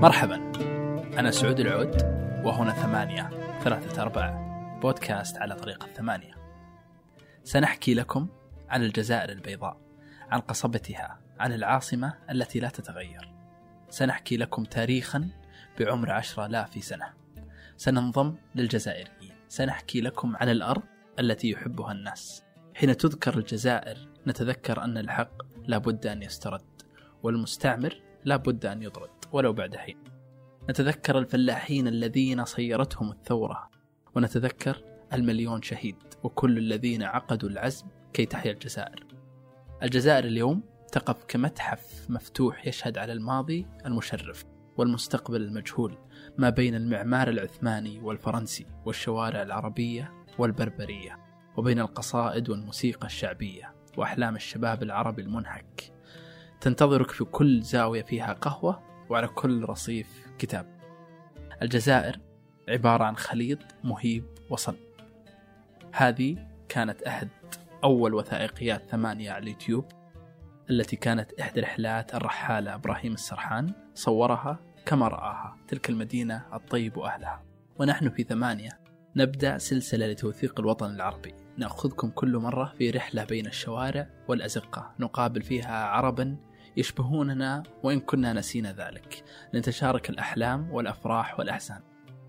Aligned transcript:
مرحبا. 0.00 0.36
أنا 1.18 1.30
سعود 1.30 1.60
العود 1.60 2.02
وهنا 2.44 2.72
ثمانية 2.72 3.30
ثلاثة 3.64 4.02
أرباع 4.02 4.30
بودكاست 4.82 5.36
على 5.36 5.54
طريق 5.54 5.84
الثمانية. 5.84 6.34
سنحكي 7.44 7.94
لكم 7.94 8.28
عن 8.68 8.82
الجزائر 8.82 9.30
البيضاء 9.30 9.80
عن 10.30 10.40
قصبتها 10.40 11.20
عن 11.38 11.52
العاصمة 11.52 12.14
التي 12.30 12.60
لا 12.60 12.68
تتغير. 12.68 13.32
سنحكي 13.90 14.36
لكم 14.36 14.64
تاريخا 14.64 15.28
بعمر 15.78 16.10
عشرة 16.10 16.46
آلاف 16.46 16.84
سنة. 16.84 17.12
سننضم 17.76 18.34
للجزائريين. 18.54 19.34
سنحكي 19.48 20.00
لكم 20.00 20.36
عن 20.36 20.48
الأرض 20.48 20.82
التي 21.18 21.50
يحبها 21.50 21.92
الناس. 21.92 22.44
حين 22.74 22.96
تذكر 22.96 23.38
الجزائر 23.38 23.96
نتذكر 24.26 24.84
أن 24.84 24.98
الحق 24.98 25.42
لا 25.66 25.78
بد 25.78 26.06
أن 26.06 26.22
يسترد 26.22 26.82
والمستعمر 27.22 28.09
لا 28.24 28.36
بد 28.36 28.66
أن 28.66 28.82
يطرد 28.82 29.10
ولو 29.32 29.52
بعد 29.52 29.76
حين. 29.76 29.96
نتذكر 30.70 31.18
الفلاحين 31.18 31.88
الذين 31.88 32.44
صيرتهم 32.44 33.10
الثورة 33.10 33.70
ونتذكر 34.16 34.84
المليون 35.12 35.62
شهيد 35.62 35.96
وكل 36.22 36.58
الذين 36.58 37.02
عقدوا 37.02 37.48
العزم 37.48 37.86
كي 38.12 38.26
تحيا 38.26 38.52
الجزائر. 38.52 39.06
الجزائر 39.82 40.24
اليوم 40.24 40.62
تقف 40.92 41.24
كمتحف 41.28 42.06
مفتوح 42.10 42.66
يشهد 42.66 42.98
على 42.98 43.12
الماضي 43.12 43.66
المشرف 43.86 44.44
والمستقبل 44.76 45.42
المجهول 45.42 45.98
ما 46.38 46.50
بين 46.50 46.74
المعمار 46.74 47.28
العثماني 47.28 48.00
والفرنسي 48.00 48.66
والشوارع 48.84 49.42
العربية 49.42 50.12
والبربرية 50.38 51.18
وبين 51.56 51.78
القصائد 51.78 52.48
والموسيقى 52.48 53.06
الشعبية 53.06 53.74
وأحلام 53.96 54.36
الشباب 54.36 54.82
العربي 54.82 55.22
المنهك 55.22 55.92
تنتظرك 56.60 57.10
في 57.10 57.24
كل 57.24 57.62
زاوية 57.62 58.02
فيها 58.02 58.32
قهوة 58.32 58.82
وعلى 59.08 59.28
كل 59.28 59.64
رصيف 59.64 60.26
كتاب. 60.38 60.80
الجزائر 61.62 62.20
عبارة 62.68 63.04
عن 63.04 63.16
خليط 63.16 63.58
مهيب 63.84 64.24
وصلب 64.50 64.78
هذه 65.92 66.36
كانت 66.68 67.02
أحد 67.02 67.28
أول 67.84 68.14
وثائقيات 68.14 68.88
ثمانية 68.90 69.30
على 69.30 69.42
اليوتيوب 69.42 69.84
التي 70.70 70.96
كانت 70.96 71.32
إحدى 71.32 71.60
رحلات 71.60 72.14
الرحالة 72.14 72.74
إبراهيم 72.74 73.12
السرحان 73.12 73.72
صورها 73.94 74.58
كما 74.86 75.08
رآها 75.08 75.56
تلك 75.68 75.90
المدينة 75.90 76.46
الطيب 76.52 76.96
وأهلها. 76.96 77.42
ونحن 77.78 78.10
في 78.10 78.22
ثمانية 78.22 78.80
نبدأ 79.16 79.58
سلسلة 79.58 80.06
لتوثيق 80.06 80.60
الوطن 80.60 80.94
العربي. 80.94 81.34
نأخذكم 81.56 82.10
كل 82.10 82.36
مرة 82.36 82.72
في 82.78 82.90
رحلة 82.90 83.24
بين 83.24 83.46
الشوارع 83.46 84.06
والأزقة. 84.28 84.94
نقابل 84.98 85.42
فيها 85.42 85.84
عربا 85.84 86.36
يشبهوننا 86.76 87.62
وإن 87.82 88.00
كنا 88.00 88.32
نسينا 88.32 88.72
ذلك. 88.72 89.24
نتشارك 89.54 90.10
الأحلام 90.10 90.70
والأفراح 90.70 91.38
والأحزان. 91.38 91.80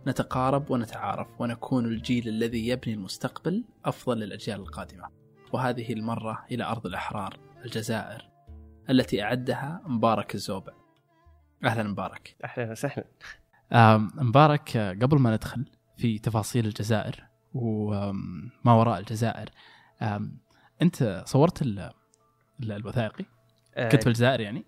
نتقارب 0.08 0.72
ونتعارف 0.72 1.42
ونكون 1.42 1.86
الجيل 1.86 2.28
الذي 2.28 2.68
يبني 2.68 2.94
المستقبل 2.94 3.64
أفضل 3.86 4.20
للأجيال 4.20 4.60
القادمة. 4.60 5.08
وهذه 5.54 5.94
المرة 5.94 6.46
إلى 6.52 6.64
أرض 6.64 6.86
الأحرار 6.86 7.40
الجزائر 7.66 8.30
التي 8.90 9.24
أعدها 9.24 9.82
مبارك 9.86 10.36
الزوبع. 10.36 10.74
أهلا 11.64 11.84
مبارك. 11.84 12.36
أهلا 12.44 12.72
وسهلا. 12.72 13.06
مبارك 14.24 14.78
قبل 14.78 15.20
ما 15.20 15.36
ندخل 15.36 15.66
في 15.98 16.20
تفاصيل 16.20 16.66
الجزائر 16.66 17.24
وما 17.54 18.74
وراء 18.74 19.00
الجزائر 19.00 19.50
أنت 20.82 21.24
صورت 21.26 21.62
ال- 21.62 21.80
ال- 22.60 22.72
الوثائقي؟ 22.72 23.26
كنت 23.78 24.04
في 24.04 24.08
الجزائر 24.08 24.40
يعني؟ 24.40 24.66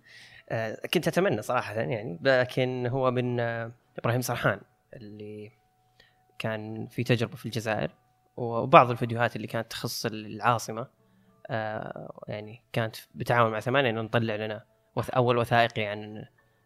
آه، 0.50 0.78
كنت 0.94 1.08
أتمنى 1.08 1.42
صراحة 1.42 1.74
يعني 1.74 2.20
لكن 2.24 2.88
هو 2.88 3.12
من 3.12 3.40
آه، 3.40 3.72
إبراهيم 4.00 4.22
سرحان 4.22 4.62
اللي 4.94 5.52
كان 6.40 6.88
في 6.88 7.04
تجربة 7.04 7.36
في 7.36 7.46
الجزائر 7.46 7.92
وبعض 8.38 8.92
الفيديوهات 8.92 9.36
اللي 9.36 9.48
كانت 9.48 9.72
تخص 9.72 10.06
العاصمة 10.06 10.88
آه، 11.50 12.24
يعني 12.28 12.64
كانت 12.74 12.96
بتعاون 13.16 13.52
مع 13.52 13.60
ثمانية 13.60 13.90
إنه 13.90 14.02
نطلع 14.02 14.36
لنا 14.36 14.66
أول 14.98 15.38
وثائقي 15.38 15.86
عن 15.86 16.26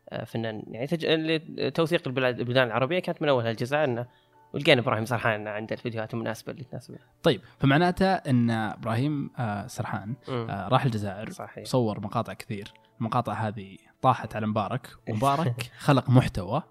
آه، 0.10 0.24
فنان 0.24 0.64
يعني 0.68 0.88
تج... 0.88 1.72
توثيق 1.72 2.08
البلاد 2.08 2.40
البلدان 2.40 2.68
العربية 2.68 3.00
كانت 3.00 3.22
من 3.22 3.30
أولها 3.30 3.52
الجزائر 3.52 3.84
إنه 3.84 4.08
ولقينا 4.54 4.82
إبراهيم 4.82 5.06
سرحان 5.06 5.48
عنده 5.48 5.76
الفيديوهات 5.76 6.14
المناسبة 6.14 6.52
اللي 6.52 6.64
تناسبه. 6.64 6.98
طيب 7.24 7.42
فمعناته 7.60 8.14
أن 8.14 8.50
إبراهيم 8.50 9.30
آه، 9.40 9.68
سرحان. 9.68 10.16
آه، 10.30 10.68
راح 10.68 10.86
الجزائر 10.86 11.30
صحيح. 11.30 11.66
صور 11.66 12.00
مقاطع 12.00 12.34
كثير. 12.34 12.74
المقاطع 13.00 13.34
هذه 13.34 13.78
طاحت 14.02 14.36
على 14.36 14.48
مبارك 14.48 14.88
ومبارك 15.10 15.72
خلق 15.78 16.10
محتوى 16.10 16.64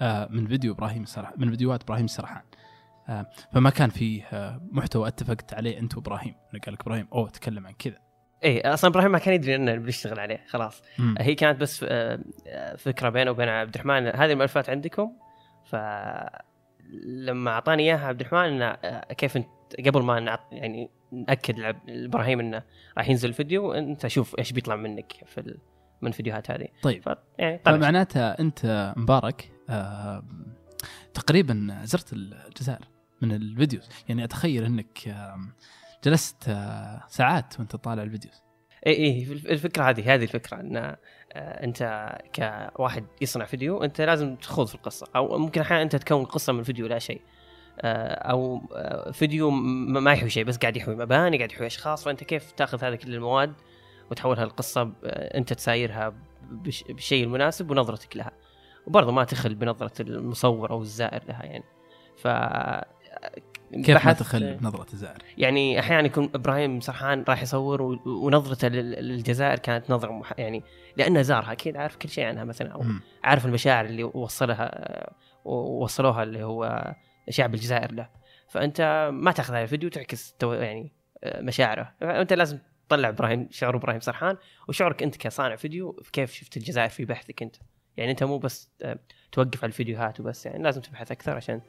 آه، 0.00 0.28
من 0.30 0.46
فيديو 0.46 0.72
إبراهيم 0.72 1.02
السرح 1.02 1.32
من 1.36 1.50
فيديوهات 1.50 1.82
إبراهيم 1.82 2.04
السرحان 2.04 2.42
آه، 3.08 3.26
فما 3.52 3.70
كان 3.70 3.90
فيه 3.90 4.24
آه، 4.32 4.60
محتوى 4.72 5.08
اتفقت 5.08 5.54
عليه 5.54 5.78
أنت 5.78 5.96
وإبراهيم. 5.96 6.34
قال 6.64 6.74
لك 6.74 6.80
إبراهيم 6.80 7.08
أوه 7.12 7.30
تكلم 7.30 7.66
عن 7.66 7.72
كذا. 7.72 7.98
إيه 8.44 8.74
أصلا 8.74 8.90
إبراهيم 8.90 9.10
ما 9.10 9.18
كان 9.18 9.34
يدري 9.34 9.54
اننا 9.54 9.74
بنشتغل 9.74 10.20
عليه 10.20 10.44
خلاص. 10.48 10.82
مم. 10.98 11.14
هي 11.18 11.34
كانت 11.34 11.60
بس 11.60 11.84
فكرة 12.78 13.08
بينه 13.08 13.30
وبين 13.30 13.48
عبد 13.48 13.74
الرحمن 13.74 14.06
هذه 14.06 14.32
الملفات 14.32 14.70
عندكم؟ 14.70 15.12
ف 15.64 15.76
لما 17.04 17.50
أعطاني 17.50 17.82
إياها 17.82 18.06
عبد 18.06 18.20
الرحمن 18.20 18.38
إنه 18.38 18.64
آه، 18.64 19.12
كيف 19.12 19.36
انت 19.36 19.48
قبل 19.86 20.02
ما 20.02 20.20
نعط 20.20 20.40
يعني 20.52 20.90
نأكد 21.12 21.58
لابراهيم 21.86 22.40
إنه 22.40 22.62
راح 22.98 23.08
ينزل 23.08 23.28
الفيديو 23.28 23.72
أنت 23.72 24.06
شوف 24.06 24.38
إيش 24.38 24.52
بيطلع 24.52 24.76
منك 24.76 25.12
في 25.26 25.38
ال... 25.38 25.58
من 26.02 26.08
الفيديوهات 26.08 26.50
هذه. 26.50 26.68
طيب. 26.82 27.02
ف 27.02 27.08
يعني 27.38 27.58
طلع 27.58 27.76
فمعناته 27.76 28.20
أنت 28.20 28.92
مبارك 28.96 29.52
آه، 29.70 30.24
تقريبا 31.14 31.80
زرت 31.84 32.12
الجزائر 32.12 32.84
من 33.22 33.32
ال 33.32 33.39
videos. 33.39 33.88
يعني 34.08 34.24
أتخيل 34.24 34.64
إنك 34.64 35.08
آه، 35.08 35.38
جلست 36.04 36.48
آه، 36.48 37.02
ساعات 37.08 37.58
وأنت 37.58 37.76
طالع 37.76 38.02
ال 38.02 38.07
videos. 38.07 38.42
اي 38.86 38.92
اي 38.92 39.22
الفكرة 39.32 39.82
هذه 39.82 40.14
هذه 40.14 40.22
الفكرة 40.22 40.60
إن 40.60 40.76
آه، 40.76 40.96
أنت 41.64 42.10
كواحد 42.76 43.04
يصنع 43.20 43.44
فيديو 43.44 43.84
أنت 43.84 44.00
لازم 44.00 44.36
تخوض 44.36 44.66
في 44.66 44.74
القصة 44.74 45.06
أو 45.16 45.38
ممكن 45.38 45.60
أحيانا 45.60 45.82
أنت 45.82 45.96
تكون 45.96 46.24
قصة 46.24 46.52
من 46.52 46.62
فيديو 46.62 46.86
لا 46.86 46.98
شيء 46.98 47.20
آه، 47.80 48.14
أو 48.14 48.62
آه، 48.74 49.10
فيديو 49.10 49.50
ما 49.50 50.12
يحوي 50.12 50.30
شيء 50.30 50.44
بس 50.44 50.56
قاعد 50.56 50.76
يحوي 50.76 50.96
مباني 50.96 51.36
قاعد 51.36 51.52
يحوي 51.52 51.66
أشخاص 51.66 52.04
فأنت 52.04 52.24
كيف 52.24 52.52
تأخذ 52.52 52.84
هذه 52.84 52.94
كل 52.94 53.14
المواد 53.14 53.52
وتحولها 54.10 54.44
لقصة 54.44 54.92
أنت 55.04 55.52
تسايرها 55.52 56.14
بالشيء 56.88 57.24
المناسب 57.24 57.70
ونظرتك 57.70 58.16
لها؟ 58.16 58.32
وبرضه 58.86 59.12
ما 59.12 59.24
تخل 59.24 59.54
بنظرة 59.54 60.02
المصور 60.02 60.70
أو 60.70 60.82
الزائر 60.82 61.22
لها 61.28 61.44
يعني. 61.44 61.64
ف 62.16 62.28
كيف 63.72 64.06
ما 64.06 64.12
تخل 64.12 64.54
بنظره 64.54 64.86
الزائر؟ 64.92 65.22
يعني 65.38 65.80
أحيانا 65.80 66.06
يكون 66.06 66.30
إبراهيم 66.34 66.80
سرحان 66.80 67.24
راح 67.28 67.42
يصور 67.42 67.82
و- 67.82 68.00
ونظرته 68.06 68.68
لل- 68.68 69.08
للجزائر 69.08 69.58
كانت 69.58 69.90
نظرة 69.90 70.12
مح... 70.12 70.32
يعني 70.38 70.62
لأنه 70.96 71.22
زارها. 71.22 71.52
أكيد 71.52 71.76
عارف 71.76 71.96
كل 71.96 72.08
شيء 72.08 72.24
عنها 72.24 72.44
مثلا 72.44 72.72
أو. 72.72 72.84
عارف 73.24 73.46
المشاعر 73.46 73.84
اللي 73.84 74.04
وصلها 74.04 75.10
ووصلوها 75.44 76.22
اللي 76.22 76.42
هو 76.44 76.94
شعب 77.30 77.54
الجزائر 77.54 77.92
له. 77.92 78.08
فأنت 78.48 79.10
ما 79.12 79.32
تأخذ 79.32 79.54
هذا 79.54 79.62
الفيديو 79.62 79.90
تعكس 79.90 80.34
تو 80.38 80.52
يعني 80.52 80.92
مشاعره. 81.26 81.92
انت 82.02 82.32
لازم 82.32 82.58
تطلع 82.88 83.08
إبراهيم 83.08 83.48
شعور 83.50 83.76
إبراهيم 83.76 84.00
سرحان 84.00 84.36
وشعورك 84.68 85.02
أنت 85.02 85.16
كصانع 85.16 85.56
فيديو 85.56 86.02
كيف 86.12 86.32
شفت 86.32 86.56
الجزائر 86.56 86.88
في 86.88 87.04
بحثك 87.04 87.42
أنت. 87.42 87.56
يعني 87.96 88.10
أنت 88.10 88.24
مو 88.24 88.38
بس 88.38 88.70
آه، 88.82 88.98
توقف 89.32 89.64
على 89.64 89.68
الفيديوهات 89.70 90.20
وبس 90.20 90.46
يعني 90.46 90.62
لازم 90.64 90.80
تبحث 90.80 91.12
أكثر 91.12 91.36
عشان 91.36 91.60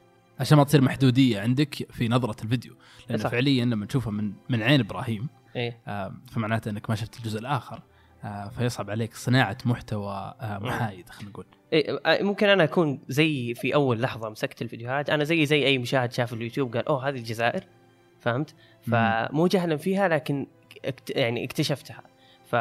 عشان 0.41 0.57
ما 0.57 0.63
تصير 0.63 0.81
محدودية 0.81 1.39
عندك 1.41 1.91
في 1.91 2.07
نظرة 2.07 2.43
الفيديو. 2.43 2.75
لأن 3.09 3.19
صح. 3.19 3.29
فعليا 3.29 3.65
لما 3.65 3.85
تشوفه 3.85 4.11
من 4.11 4.33
من 4.49 4.63
عين 4.63 4.79
إبراهيم 4.79 5.27
إيه. 5.55 5.79
آه، 5.88 6.13
فمعناته 6.31 6.69
إنك 6.69 6.89
ما 6.89 6.95
شفت 6.95 7.17
الجزء 7.17 7.39
الآخر 7.39 7.81
آه، 8.23 8.49
فيصعب 8.49 8.89
عليك 8.89 9.13
صناعة 9.13 9.57
محتوى 9.65 10.35
آه، 10.41 10.59
محايد 10.59 11.09
خلينا 11.09 11.31
نقول. 11.31 11.45
إيه 11.73 11.99
آه، 12.05 12.23
ممكن 12.23 12.49
أنا 12.49 12.63
أكون 12.63 12.99
زي 13.07 13.53
في 13.53 13.75
أول 13.75 14.01
لحظة 14.01 14.29
مسكت 14.29 14.61
الفيديوهات 14.61 15.09
أنا 15.09 15.23
زي 15.23 15.45
زي 15.45 15.65
أي 15.65 15.77
مشاهد 15.77 16.13
شاف 16.13 16.33
اليوتيوب 16.33 16.75
قال 16.75 16.88
أوه 16.88 17.09
هذه 17.09 17.15
الجزائر. 17.15 17.63
فهمت؟ 18.19 18.55
فمو 18.81 19.47
جهلا 19.47 19.77
فيها 19.77 20.07
لكن 20.07 20.47
اكت 20.85 21.09
يعني 21.09 21.43
اكتشفتها. 21.43 22.03
ف 22.49 22.55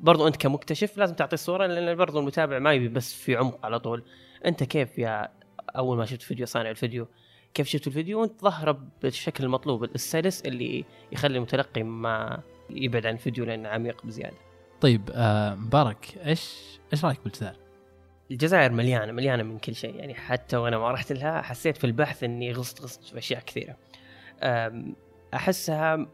برضو 0.00 0.26
أنت 0.26 0.36
كمكتشف 0.36 0.98
لازم 0.98 1.14
تعطي 1.14 1.34
الصورة 1.34 1.66
لأن 1.66 1.96
برضو 1.96 2.20
المتابع 2.20 2.58
ما 2.58 2.72
يبي 2.72 2.88
بس 2.88 3.14
في 3.14 3.36
عمق 3.36 3.66
على 3.66 3.80
طول. 3.80 4.04
أنت 4.46 4.64
كيف 4.64 4.98
يا 4.98 5.28
أول 5.76 5.96
ما 5.96 6.04
شفت 6.04 6.22
فيديو 6.22 6.46
صانع 6.46 6.70
الفيديو 6.70 7.08
كيف 7.54 7.68
شفت 7.68 7.86
الفيديو؟ 7.86 8.20
وانت 8.20 8.40
ظهره 8.40 8.80
بالشكل 9.02 9.44
المطلوب 9.44 9.84
السلس 9.84 10.40
اللي 10.40 10.84
يخلي 11.12 11.36
المتلقي 11.36 11.82
ما 11.82 12.42
يبعد 12.70 13.06
عن 13.06 13.14
الفيديو 13.14 13.44
لأنه 13.44 13.68
عميق 13.68 14.06
بزيادة. 14.06 14.36
طيب 14.80 15.10
آه، 15.14 15.54
مبارك 15.54 16.18
إيش 16.26 16.54
إيش 16.92 17.04
رأيك 17.04 17.18
بالجزائر؟ 17.24 17.56
الجزائر 18.30 18.72
مليانة 18.72 19.12
مليانة 19.12 19.42
من 19.42 19.58
كل 19.58 19.74
شيء 19.74 19.94
يعني 19.94 20.14
حتى 20.14 20.56
وأنا 20.56 20.78
ما 20.78 20.90
رحت 20.90 21.12
لها 21.12 21.42
حسيت 21.42 21.76
في 21.76 21.84
البحث 21.84 22.24
إني 22.24 22.52
غصت 22.52 22.82
غصت 22.82 23.04
في 23.04 23.18
أشياء 23.18 23.40
كثيرة. 23.40 23.76
أحسها 25.34 26.06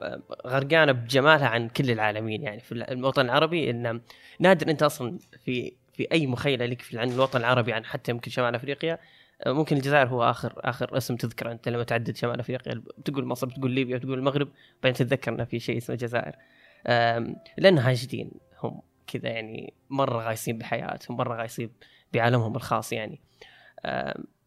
غرقانة 0.46 0.92
بجمالها 0.92 1.48
عن 1.48 1.68
كل 1.68 1.90
العالمين 1.90 2.42
يعني 2.42 2.60
في 2.60 2.72
الوطن 2.72 3.24
العربي 3.24 3.70
ان 3.70 4.00
نادر 4.38 4.70
أنت 4.70 4.82
أصلا 4.82 5.18
في 5.44 5.72
في 5.92 6.06
أي 6.12 6.26
مخيلة 6.26 6.66
لك 6.66 6.82
في 6.82 6.98
عن 6.98 7.10
الوطن 7.10 7.40
العربي 7.40 7.72
عن 7.72 7.84
حتى 7.84 8.10
يمكن 8.10 8.30
شمال 8.30 8.54
أفريقيا 8.54 8.98
ممكن 9.46 9.76
الجزائر 9.76 10.08
هو 10.08 10.30
آخر 10.30 10.52
آخر 10.56 10.96
اسم 10.96 11.16
تذكره. 11.16 11.52
أنت 11.52 11.68
لما 11.68 11.82
تعدد 11.82 12.16
شمال 12.16 12.40
أفريقيا 12.40 12.82
بتقول 12.98 13.24
مصر 13.24 13.46
بتقول 13.46 13.70
ليبيا 13.70 13.96
بتقول 13.96 14.18
المغرب 14.18 14.48
بعدين 14.82 15.06
تتذكر 15.06 15.32
إنه 15.32 15.44
في 15.44 15.58
شيء 15.60 15.76
اسمه 15.76 15.94
الجزائر. 15.94 16.36
لأن 17.58 17.78
هاجدين 17.78 18.30
هم 18.62 18.82
كذا 19.06 19.28
يعني 19.28 19.74
مرة 19.90 20.22
غايصين 20.22 20.58
بحياتهم 20.58 21.16
مرة 21.16 21.36
غايصين 21.36 21.70
بعالمهم 22.12 22.56
الخاص 22.56 22.92
يعني. 22.92 23.20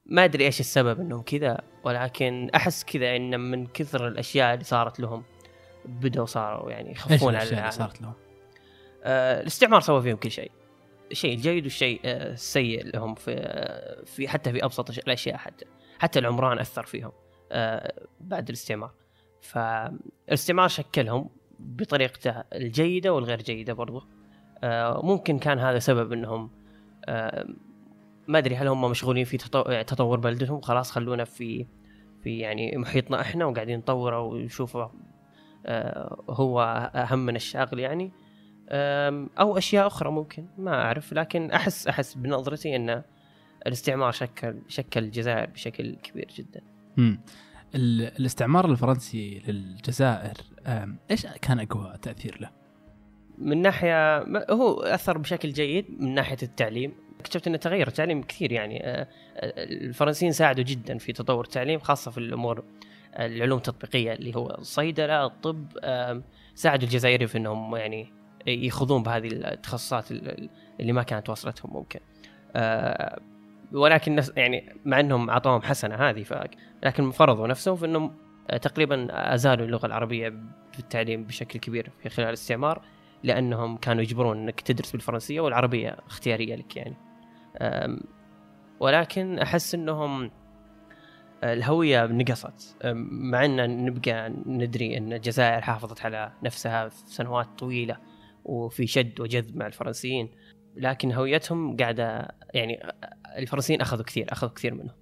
ما 0.05 0.23
أدري 0.23 0.45
إيش 0.45 0.59
السبب 0.59 0.99
إنهم 0.99 1.21
كذا 1.21 1.57
ولكن 1.83 2.49
أحس 2.55 2.83
كذا 2.83 3.15
إن 3.15 3.39
من 3.39 3.67
كثر 3.67 4.07
الأشياء 4.07 4.53
اللي 4.53 4.63
صارت 4.63 4.99
لهم 4.99 5.23
بدأوا 5.85 6.25
صاروا 6.25 6.71
يعني 6.71 6.91
يخفون 6.91 7.35
على 7.35 7.49
العالم. 7.49 7.71
صارت 7.71 8.01
لهم؟ 8.01 8.13
آه، 9.03 9.41
الاستعمار 9.41 9.81
سوى 9.81 10.01
فيهم 10.01 10.17
كل 10.17 10.31
شيء. 10.31 10.51
الشيء 11.11 11.33
الجيد 11.33 11.63
والشيء 11.63 12.01
آه، 12.05 12.33
السيء 12.33 12.85
لهم 12.95 13.15
في 13.15 13.35
آه، 13.37 14.03
في 14.05 14.27
حتى 14.27 14.51
في 14.51 14.65
أبسط 14.65 14.89
الأشياء 14.89 15.37
حتى 15.37 15.65
حتى 15.99 16.19
العمران 16.19 16.59
أثر 16.59 16.85
فيهم 16.85 17.11
آه، 17.51 17.93
بعد 18.21 18.49
الاستعمار. 18.49 18.91
فالاستعمار 19.41 20.67
شكلهم 20.67 21.29
بطريقته 21.59 22.31
الجيدة 22.53 23.13
والغير 23.13 23.41
جيدة 23.41 23.73
برضو. 23.73 24.03
ممكن 25.03 25.39
كان 25.39 25.59
هذا 25.59 25.79
سبب 25.79 26.13
إنهم 26.13 26.51
ما 28.27 28.37
أدري 28.37 28.55
هل 28.55 28.67
هم 28.67 28.89
مشغولين 28.89 29.25
في 29.25 29.37
يعني 29.53 29.83
تطور 29.83 30.19
بلدتهم 30.19 30.61
خلاص 30.61 30.91
خلونا 30.91 31.23
في 31.23 31.65
في 32.23 32.39
يعني 32.39 32.77
محيطنا 32.77 33.21
إحنا 33.21 33.45
وقاعدين 33.45 33.79
نطوره 33.79 34.21
ونشوفه 34.21 34.91
هو 36.29 36.61
أهم 36.95 37.19
من 37.19 37.35
الشاغل 37.35 37.79
يعني. 37.79 38.11
أو 39.39 39.57
أشياء 39.57 39.87
أخرى 39.87 40.11
ممكن 40.11 40.45
ما 40.57 40.81
أعرف 40.81 41.13
لكن 41.13 41.51
أحس 41.51 41.87
أحس 41.87 42.13
بنظرتي 42.13 42.75
أن 42.75 43.01
الاستعمار 43.67 44.11
شكل 44.11 44.55
شكل 44.67 45.03
الجزائر 45.03 45.45
بشكل 45.49 45.95
كبير 45.95 46.27
جدا 46.35 46.61
مم. 46.97 47.19
ال- 47.75 48.01
الاستعمار 48.19 48.65
الفرنسي 48.65 49.41
للجزائر 49.47 50.33
إيش 51.11 51.27
كان 51.41 51.59
أقوى 51.59 51.93
تأثير 52.01 52.37
له؟ 52.41 52.49
من 53.37 53.61
ناحية 53.61 54.17
هو 54.51 54.81
أثر 54.81 55.17
بشكل 55.17 55.49
جيد 55.53 55.85
من 56.01 56.13
ناحية 56.13 56.37
التعليم 56.43 56.93
اكتشفت 57.19 57.47
انه 57.47 57.57
تغير 57.57 57.87
التعليم 57.87 58.23
كثير 58.23 58.51
يعني 58.51 58.87
آه، 58.87 59.07
الفرنسيين 59.57 60.31
ساعدوا 60.31 60.63
جدا 60.63 60.97
في 60.97 61.13
تطور 61.13 61.43
التعليم 61.43 61.79
خاصة 61.79 62.11
في 62.11 62.17
الأمور 62.17 62.63
العلوم 63.19 63.57
التطبيقية 63.57 64.13
اللي 64.13 64.35
هو 64.35 64.49
الصيدلة 64.59 65.25
الطب 65.25 65.67
ساعدوا 66.55 66.87
الجزائري 66.87 67.27
في 67.27 67.37
إنهم 67.37 67.75
يعني 67.75 68.13
يخوضون 68.47 69.03
بهذه 69.03 69.27
التخصصات 69.27 70.11
ال- 70.11 70.49
اللي 70.79 70.91
ما 70.93 71.03
كانت 71.03 71.29
واصلتهم 71.29 71.73
ممكن. 71.73 71.99
آه، 72.55 73.19
ولكن 73.71 74.23
يعني 74.37 74.75
مع 74.85 74.99
إنهم 74.99 75.29
أعطوهم 75.29 75.61
حسنة 75.61 75.95
هذه 75.95 76.23
ف 76.23 76.33
لكن 76.83 77.11
فرضوا 77.11 77.47
نفسهم 77.47 77.75
في 77.75 77.85
إنهم 77.85 78.15
آه، 78.49 78.57
تقريبا 78.57 79.07
أزالوا 79.33 79.65
اللغة 79.65 79.85
العربية 79.85 80.29
في 80.73 80.79
التعليم 80.79 81.23
بشكل 81.23 81.59
كبير 81.59 81.91
في 82.03 82.09
خلال 82.09 82.27
الاستعمار 82.27 82.81
لأنهم 83.23 83.77
كانوا 83.77 84.01
يجبرون 84.03 84.37
إنك 84.37 84.61
تدرس 84.61 84.91
بالفرنسية 84.91 85.41
والعربية 85.41 85.97
اختيارية 86.07 86.55
لك 86.55 86.75
يعني. 86.77 86.95
ولكن 88.79 89.39
أحس 89.39 89.75
إنهم 89.75 90.31
الهوية 91.43 92.05
نقصت 92.05 92.75
مع 93.09 93.45
إن 93.45 93.85
نبقى 93.85 94.33
ندري 94.45 94.97
إن 94.97 95.13
الجزائر 95.13 95.61
حافظت 95.61 96.05
على 96.05 96.31
نفسها 96.43 96.89
سنوات 96.89 97.47
طويلة. 97.57 97.97
وفي 98.45 98.87
شد 98.87 99.19
وجذب 99.19 99.55
مع 99.57 99.67
الفرنسيين 99.67 100.29
لكن 100.75 101.11
هويتهم 101.11 101.77
قاعدة 101.77 102.27
يعني 102.53 102.79
الفرنسيين 103.37 103.81
أخذوا 103.81 104.03
كثير 104.03 104.31
أخذوا 104.31 104.53
كثير 104.53 104.73
منهم 104.73 104.95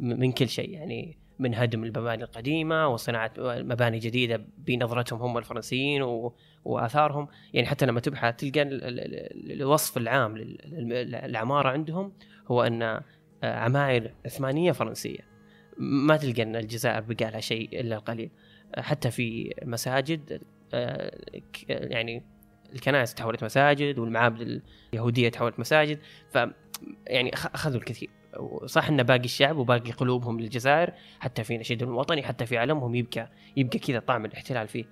من 0.00 0.32
كل 0.32 0.48
شيء 0.48 0.70
يعني 0.70 1.18
من 1.38 1.54
هدم 1.54 1.84
المباني 1.84 2.22
القديمة 2.24 2.88
وصناعة 2.88 3.32
مباني 3.38 3.98
جديدة 3.98 4.44
بنظرتهم 4.58 5.22
هم 5.22 5.38
الفرنسيين 5.38 6.02
و... 6.02 6.34
وآثارهم. 6.64 7.28
يعني 7.54 7.66
حتى 7.66 7.86
لما 7.86 8.00
تبحث 8.00 8.36
تلقى 8.36 8.62
ال- 8.62 8.84
ال- 8.84 9.00
ال- 9.00 9.52
الوصف 9.52 9.96
العام 9.96 10.36
لل- 10.36 10.58
لل- 10.64 11.10
للعمارة 11.10 11.68
عندهم 11.68 12.12
هو 12.46 12.62
أن 12.62 12.82
آه، 12.82 13.02
عماير 13.42 14.14
عثمانيه 14.26 14.72
فرنسية. 14.72 15.18
ما 15.78 16.16
تلقى 16.16 16.42
أن 16.42 16.56
الجزائر 16.56 17.00
بقى 17.00 17.30
لها 17.30 17.40
شيء 17.40 17.80
إلا 17.80 17.96
القليل. 17.96 18.30
حتى 18.78 19.10
في 19.10 19.54
مساجد 19.64 20.40
آه، 20.74 21.20
يعني 21.68 22.22
الكنائس 22.72 23.14
تحولت 23.14 23.44
مساجد 23.44 23.98
والمعابد 23.98 24.62
اليهودية 24.92 25.28
تحولت 25.28 25.60
مساجد 25.60 25.98
ف 26.30 26.38
يعني 27.06 27.34
أخذوا 27.34 27.76
الكثير. 27.80 28.10
صح 28.66 28.88
إن 28.88 29.02
باقي 29.02 29.24
الشعب 29.24 29.56
وباقي 29.56 29.90
قلوبهم 29.90 30.40
للجزائر 30.40 30.92
حتى 31.20 31.44
في 31.44 31.58
نشيدهم 31.58 31.88
الوطني 31.88 32.22
حتى 32.22 32.46
في 32.46 32.58
علمهم 32.58 32.94
يبقى 32.94 33.30
يبقى 33.56 33.78
كذا 33.78 33.98
طعم 33.98 34.24
الاحتلال 34.24 34.68
فيه. 34.68 34.84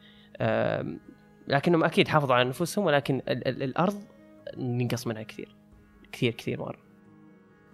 لكنهم 1.48 1.84
أكيد 1.84 2.08
حافظوا 2.08 2.34
على 2.36 2.48
نفوسهم 2.48 2.84
ولكن 2.86 3.14
ال- 3.28 3.48
ال- 3.48 3.62
الأرض 3.62 4.02
نقص 4.56 5.06
منها 5.06 5.22
كثير 5.22 5.56
كثير 6.12 6.32
كثير 6.32 6.60
مرة. 6.60 6.85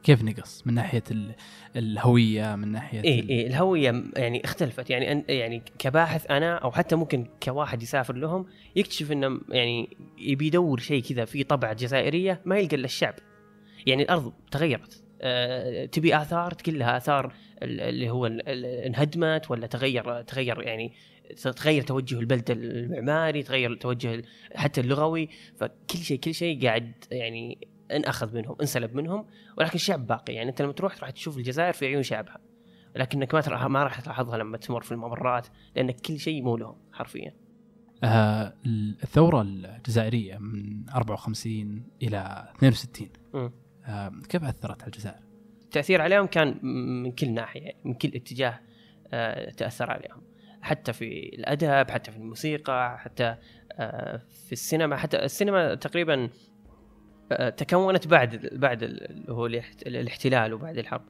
كيف 0.04 0.22
نقص؟ 0.22 0.66
من 0.66 0.74
ناحية 0.74 1.02
ال- 1.10 1.34
الهوية 1.76 2.56
من 2.56 2.68
ناحية 2.72 3.04
اي 3.04 3.26
اي 3.30 3.46
الهوية 3.46 4.04
يعني 4.16 4.44
اختلفت. 4.44 4.90
يعني 4.90 5.24
يعني 5.28 5.62
كباحث 5.78 6.30
أنا 6.30 6.54
أو 6.54 6.70
حتى 6.70 6.96
ممكن 6.96 7.26
كواحد 7.42 7.82
يسافر 7.82 8.14
لهم 8.16 8.46
يكتشف 8.76 9.12
إنه 9.12 9.40
يعني 9.48 9.96
يبي 10.18 10.46
يدور 10.46 10.80
شيء 10.80 11.02
كذا 11.02 11.24
في 11.24 11.44
طبعة 11.44 11.72
جزائرية 11.72 12.40
ما 12.44 12.58
يلقى 12.58 12.76
إلا 12.76 12.84
الشعب. 12.84 13.14
يعني 13.86 14.02
الأرض 14.02 14.32
تغيرت. 14.50 15.02
أه 15.20 15.84
تبي 15.86 16.16
آثار؟ 16.16 16.52
تقول 16.52 16.78
لها 16.78 16.96
آثار 16.96 17.32
ال- 17.62 17.80
اللي 17.80 18.10
هو 18.10 18.26
انهدمت 18.86 19.50
ولا 19.50 19.66
تغير 19.66 20.22
تغير 20.22 20.62
يعني 20.62 20.92
تغير 21.56 21.82
توجه 21.82 22.18
البلده 22.20 22.54
المعماري 22.54 23.42
تغير 23.42 23.74
توجه 23.74 24.22
حتى 24.54 24.80
اللغوي. 24.80 25.28
فكل 25.56 25.98
شيء 25.98 26.18
كل 26.18 26.34
شيء 26.34 26.62
قاعد 26.66 26.92
يعني 27.10 27.68
انأخذ 27.96 28.34
منهم 28.34 28.56
انسلب 28.60 28.94
منهم 28.94 29.26
ولكن 29.58 29.74
الشعب 29.74 30.06
باقي. 30.06 30.34
يعني 30.34 30.50
أنت 30.50 30.62
لما 30.62 30.72
تروح 30.72 31.00
راح 31.00 31.10
تشوف 31.10 31.36
الجزائر 31.36 31.72
في 31.72 31.86
عيون 31.86 32.02
شعبها. 32.02 32.38
لكنك 32.96 33.34
ما 33.34 33.68
ما 33.68 33.82
راح 33.82 34.00
تلاحظها 34.00 34.38
لما 34.38 34.56
تمر 34.56 34.80
في 34.80 34.92
الممرات 34.92 35.46
لأن 35.76 35.90
كل 35.90 36.18
شيء 36.18 36.42
مو 36.42 36.56
لهم 36.56 36.76
حرفيا. 36.92 37.34
آه 38.04 38.54
الثورة 39.02 39.42
الجزائرية 39.42 40.38
من 40.38 40.88
54 40.90 41.84
إلى 42.02 42.48
62 42.56 43.08
مم. 43.34 43.52
آه 43.86 44.12
كيف 44.28 44.44
أثرت 44.44 44.82
على 44.82 44.92
الجزائر؟ 44.92 45.22
التاثير 45.64 46.02
عليهم 46.02 46.26
كان 46.26 46.58
من 47.02 47.12
كل 47.12 47.30
ناحية 47.30 47.72
من 47.84 47.94
كل 47.94 48.08
اتجاه 48.14 48.60
آه، 49.12 49.50
تأثر 49.50 49.90
عليهم. 49.90 50.22
حتى 50.62 50.92
في 50.92 51.28
الأدب 51.38 51.90
حتى 51.90 52.10
في 52.10 52.16
الموسيقى 52.16 52.98
حتى 52.98 53.36
آه، 53.72 54.16
في 54.46 54.52
السينما. 54.52 54.96
حتى 54.96 55.24
السينما 55.24 55.74
تقريبا 55.74 56.30
تكونت 57.56 58.06
بعد 58.08 58.48
بعد 58.52 58.82
ال- 58.82 59.10
اللي 59.10 59.32
هو 59.32 59.46
الاحت- 59.46 59.86
الاحتلال 59.86 60.52
وبعد 60.54 60.78
الحرب. 60.78 61.02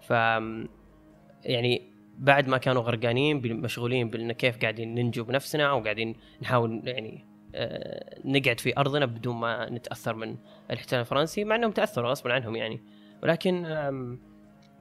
ف 0.00 0.10
يعني 1.44 1.82
بعد 2.18 2.48
ما 2.48 2.58
كانوا 2.58 2.82
غرقانين 2.82 3.60
مشغولين 3.60 4.10
بان 4.10 4.32
كيف 4.32 4.58
قاعدين 4.58 4.94
ننجو 4.94 5.24
بنفسنا 5.24 5.72
وقاعدين 5.72 6.14
نحاول 6.42 6.82
يعني 6.84 7.24
آه، 7.54 8.18
نقعد 8.24 8.60
في 8.60 8.78
أرضنا 8.78 9.06
بدون 9.06 9.36
ما 9.36 9.70
نتأثر 9.70 10.14
من 10.14 10.36
الاحتلال 10.70 11.00
الفرنسي 11.00 11.44
مع 11.44 11.54
إنهم 11.56 11.70
تأثروا 11.70 12.10
غصبا 12.10 12.32
عنهم 12.32 12.56
يعني. 12.56 12.80
ولكن 13.22 13.62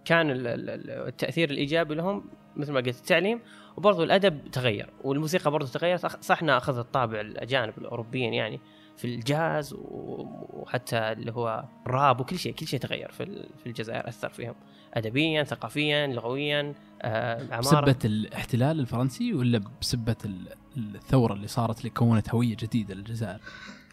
كان 0.05 0.31
ال- 0.31 0.47
ال- 0.47 0.69
ال- 0.69 0.89
التأثير 1.07 1.49
الإيجابي 1.49 1.95
لهم 1.95 2.25
مثل 2.55 2.71
ما 2.71 2.79
قلت 2.79 2.97
التعليم. 2.97 3.39
وبرضو 3.77 4.03
الأدب 4.03 4.51
تغير 4.51 4.89
والموسيقى 5.03 5.51
برضو 5.51 5.67
تغيرت 5.67 6.05
صح 6.05 6.41
إنها 6.43 6.57
أخذت 6.57 6.93
طابع 6.93 7.21
الأجانب 7.21 7.73
الأوروبيين 7.77 8.33
يعني. 8.33 8.59
في 8.97 9.05
الجاز 9.05 9.75
وحتى 9.77 10.97
اللي 10.97 11.31
هو 11.31 11.65
الراب 11.85 12.19
وكل 12.19 12.39
شيء 12.39 12.53
كل 12.53 12.67
شيء 12.67 12.79
تغير 12.79 13.11
في 13.11 13.25
في 13.57 13.67
الجزائر 13.67 14.07
أثر 14.07 14.29
فيهم. 14.29 14.55
ادبيا 14.93 15.43
ثقافيا 15.43 16.07
لغويا 16.07 16.73
آه، 17.01 17.43
عمارة. 17.53 17.59
بسبة 17.91 17.99
الاحتلال 18.05 18.79
الفرنسي 18.79 19.33
ولا 19.33 19.61
بسبة 19.81 20.15
ال- 20.25 20.47
الثورة 20.95 21.33
اللي 21.33 21.47
صارت 21.47 21.79
اللي 21.79 21.89
كونت 21.89 22.29
هوية 22.29 22.55
جديدة 22.55 22.95
للجزائر؟ 22.95 23.39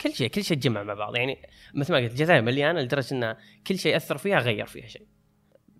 كل 0.02 0.12
شيء 0.14 0.28
كل 0.28 0.44
شيء 0.44 0.56
تجمع 0.56 0.82
مع 0.82 0.94
بعض. 0.94 1.16
يعني 1.16 1.38
مثل 1.74 1.92
ما 1.92 1.98
قلت 1.98 2.10
الجزائر 2.10 2.42
مليانة 2.42 2.80
لدرجة 2.80 3.14
إن 3.14 3.36
كل 3.66 3.78
شيء 3.78 3.96
أثر 3.96 4.18
فيها 4.18 4.38
غير 4.38 4.66
فيها 4.66 4.86
شيء. 4.86 5.06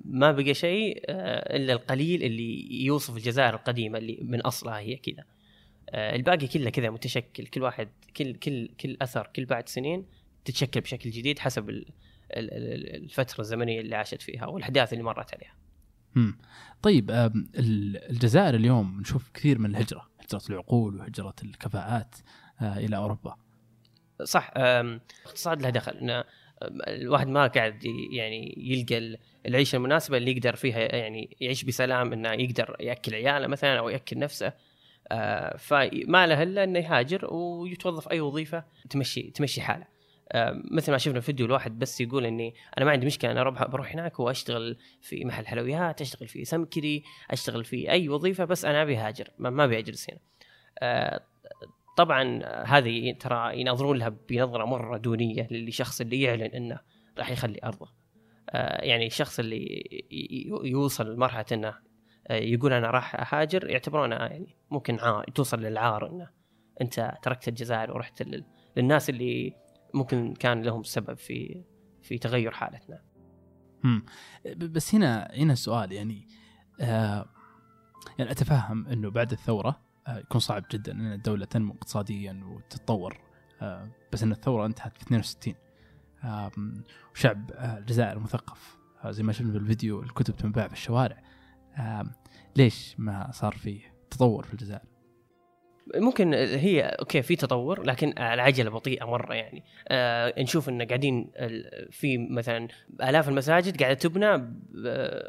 ما 0.05 0.33
بقى 0.33 0.55
شيء 0.55 1.03
آه، 1.09 1.57
إلا 1.57 1.73
القليل 1.73 2.23
اللي 2.23 2.85
يوصف 2.85 3.17
الجزائر 3.17 3.55
القديمة 3.55 3.99
اللي 3.99 4.19
من 4.23 4.41
أصلها 4.41 4.79
هي 4.79 4.97
كذا. 4.97 5.25
الباقي 5.95 6.47
كله 6.47 6.71
كذا 6.71 6.91
متشكل 6.91 7.47
كل 7.47 7.63
واحد 7.63 7.89
كل 8.17 8.35
كل 8.35 8.69
كل 8.81 8.97
أثر 9.03 9.31
كل 9.37 9.45
بعد 9.45 9.69
سنين 9.69 10.07
تتشكل 10.45 10.81
بشكل 10.81 11.11
جديد 11.11 11.39
حسب 11.39 11.71
ال- 11.71 11.87
ال- 12.33 12.51
ال- 12.53 12.97
الفترة 13.05 13.41
الزمنية 13.41 13.81
اللي 13.81 13.97
عاشت 13.97 14.23
فيها 14.23 14.47
والأحداث 14.47 14.93
اللي 14.93 15.05
مرت 15.05 15.35
عليها 15.35 15.55
مم. 16.15 16.39
طيب 16.83 17.11
الجزائر 18.11 18.55
اليوم 18.55 19.01
نشوف 19.01 19.31
كثير 19.35 19.59
من 19.59 19.71
الهجرة، 19.71 20.09
هجرة 20.21 20.43
العقول 20.51 20.97
وهجرة 20.97 21.35
الكفاءات 21.43 22.15
آه 22.61 22.77
إلى 22.79 22.97
أوروبا. 22.97 23.37
صح 24.25 24.51
آم، 24.57 25.01
الاقتصاد 25.23 25.63
له 25.63 25.71
دخل 25.71 25.93
ان 25.93 26.25
الواحد 26.89 27.29
ما 27.29 27.47
قاعد 27.47 27.85
يعني 28.13 28.55
يلقى 28.57 28.99
ال- 28.99 29.19
العيشة 29.47 29.77
المناسبة 29.77 30.17
اللي 30.17 30.31
يقدر 30.31 30.57
فيها 30.57 30.79
يعني 30.97 31.37
يعيش 31.41 31.65
بسلام 31.65 32.13
إنه 32.13 32.33
يقدر 32.33 32.77
يأكل 32.81 33.15
عياله 33.15 33.47
مثلا 33.47 33.79
أو 33.79 33.89
يأكل 33.89 34.19
نفسه 34.19 34.47
آه، 34.47 34.55
فما 35.59 36.27
له 36.27 36.43
إلا 36.43 36.65
إنه 36.65 36.79
يهاجر 36.79 37.35
ويتوظف 37.35 38.09
أي 38.09 38.21
وظيفة 38.21 38.65
تمشي 38.91 39.31
تمشي 39.31 39.61
حاله. 39.61 39.95
آه، 40.33 40.63
مثل 40.71 40.93
ما 40.93 40.99
شفنا 40.99 41.21
فيديو 41.21 41.47
الواحد 41.47 41.79
بس 41.79 42.01
يقول 42.01 42.27
إني 42.27 42.55
أنا 42.79 42.85
ما 42.85 42.91
عندي 42.91 43.07
مشكلة 43.07 43.31
أنا 43.31 43.51
بروح 43.51 43.93
هناك 43.93 44.21
وأشتغل 44.21 44.79
في 45.01 45.25
محل 45.25 45.47
حلويات 45.47 46.01
أشتغل 46.01 46.29
في 46.29 46.45
سمكري 46.45 47.03
أشتغل 47.31 47.65
في 47.65 47.91
أي 47.91 48.09
وظيفة 48.09 48.45
بس 48.45 48.65
أنا 48.65 48.83
أبي 48.83 48.97
هاجر 48.97 49.29
ما 49.39 49.65
أبي 49.65 49.79
أجلس 49.79 50.11
هنا. 50.11 50.19
آه، 50.79 51.21
طبعا 51.97 52.45
هذه 52.67 53.13
ترى 53.13 53.61
ينظرون 53.61 53.99
لها 53.99 54.09
بنظرة 54.09 54.65
مرة 54.65 54.97
دونية 54.97 55.49
للشخص 55.51 56.01
اللي 56.01 56.23
يعلن 56.23 56.43
إنه 56.43 56.81
راح 57.19 57.31
يخلي 57.31 57.61
أرضه. 57.65 57.89
آه، 58.51 58.85
يعني 58.85 59.07
الشخص 59.07 59.39
اللي 59.39 59.85
يوصل 60.65 61.15
لمرحلة 61.15 61.45
إنه 61.53 61.69
آه، 61.69 61.94
يقول 62.31 62.73
أنا 62.73 62.91
راح 62.91 63.35
أهاجر 63.35 63.71
يعتبرونه 63.71 64.15
يعني 64.17 64.57
ممكن 64.71 64.99
عار 65.01 65.25
توصل 65.25 65.61
للعار 65.61 66.11
انه 66.11 66.31
أنت 66.81 67.15
تركت 67.23 67.49
الجزائر 67.49 67.91
ورحت 67.93 68.23
لل- 68.23 68.45
للناس 68.77 69.11
اللي 69.11 69.57
ممكن 69.95 70.35
كان 70.35 70.63
لهم 70.63 70.83
سبب 70.83 71.15
في 71.19 71.65
في 72.03 72.19
تغير 72.19 72.51
حالتنا. 72.51 73.03
مم. 73.85 74.05
ب- 74.45 74.73
بس 74.73 74.95
هنا 74.95 75.31
هنا 75.35 75.53
السؤال 75.53 75.93
يعني 75.93 76.29
آه 76.81 77.27
يعني 78.19 78.31
أتفهم 78.31 78.87
إنه 78.87 79.11
بعد 79.11 79.33
الثورة 79.33 79.81
آه 80.07 80.19
يكون 80.19 80.41
صعب 80.41 80.65
جدا 80.71 80.93
إن 80.93 81.13
الدولة 81.13 81.45
تنمو 81.45 81.75
اقتصاديا 81.75 82.41
وتتطور 82.45 83.19
آه 83.63 83.89
بس 84.13 84.23
إن 84.23 84.33
الثورة 84.33 84.67
انتهت 84.67 84.97
في 84.97 85.03
62 85.03 85.55
آه 86.25 86.51
وشعب 87.15 87.51
آه 87.53 87.79
الجزائر 87.79 88.19
مثقف. 88.19 88.79
آه 89.05 89.11
زي 89.11 89.23
ما 89.23 89.33
شفنا 89.33 89.53
في 89.53 89.59
الفيديو 89.59 90.03
الكتب 90.03 90.37
تنباع 90.37 90.67
في 90.69 90.73
الشوارع. 90.75 91.17
آه 91.19 91.23
ليش 92.57 92.95
ما 92.99 93.31
صار 93.33 93.53
فيه 93.53 93.81
تطور 94.11 94.45
في 94.45 94.53
الجزائر؟ 94.53 94.83
ممكن 95.97 96.35
هي 96.35 96.83
أوكي 96.83 97.23
في 97.23 97.37
تطور 97.37 97.83
لكن 97.83 98.09
العجلة 98.19 98.71
بطيئة 98.71 99.05
مرة 99.05 99.35
يعني. 99.35 99.63
آه 99.89 100.43
نشوف 100.43 100.69
إن 100.69 100.83
قاعدين 100.83 101.31
في 101.91 102.19
مثلا 102.31 102.69
آلاف 103.03 103.29
المساجد 103.29 103.81
قاعدة 103.83 103.95
تبنى 103.99 104.37
ب- 104.39 104.49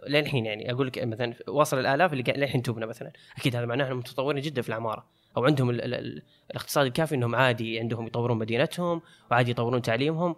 للحين 0.08 0.46
يعني. 0.46 0.72
أقول 0.72 0.88
لك 0.88 1.04
مثلا 1.04 1.34
وصل 1.48 1.80
الآلاف 1.80 2.14
اللي 2.14 2.24
للحين 2.28 2.62
تبنى 2.62 2.86
مثلا. 2.86 3.12
أكيد 3.38 3.56
هذا 3.56 3.66
معناه 3.66 3.86
إنهم 3.88 3.98
متطورين 3.98 4.42
جدا 4.42 4.62
في 4.62 4.70
العمارة. 4.70 5.06
أو 5.38 5.46
عندهم 5.46 5.70
ال 5.70 5.82
ال 5.82 5.94
ال 5.94 6.22
الاقتصاد 6.52 6.86
الكافي 6.86 7.16
إنهم 7.16 7.36
عادي 7.36 7.80
عندهم 7.80 8.08
يطورون 8.08 8.38
مدينتهم 8.38 9.02
وعادي 9.32 9.52
يطورون 9.52 9.82
تعليمهم. 9.82 10.36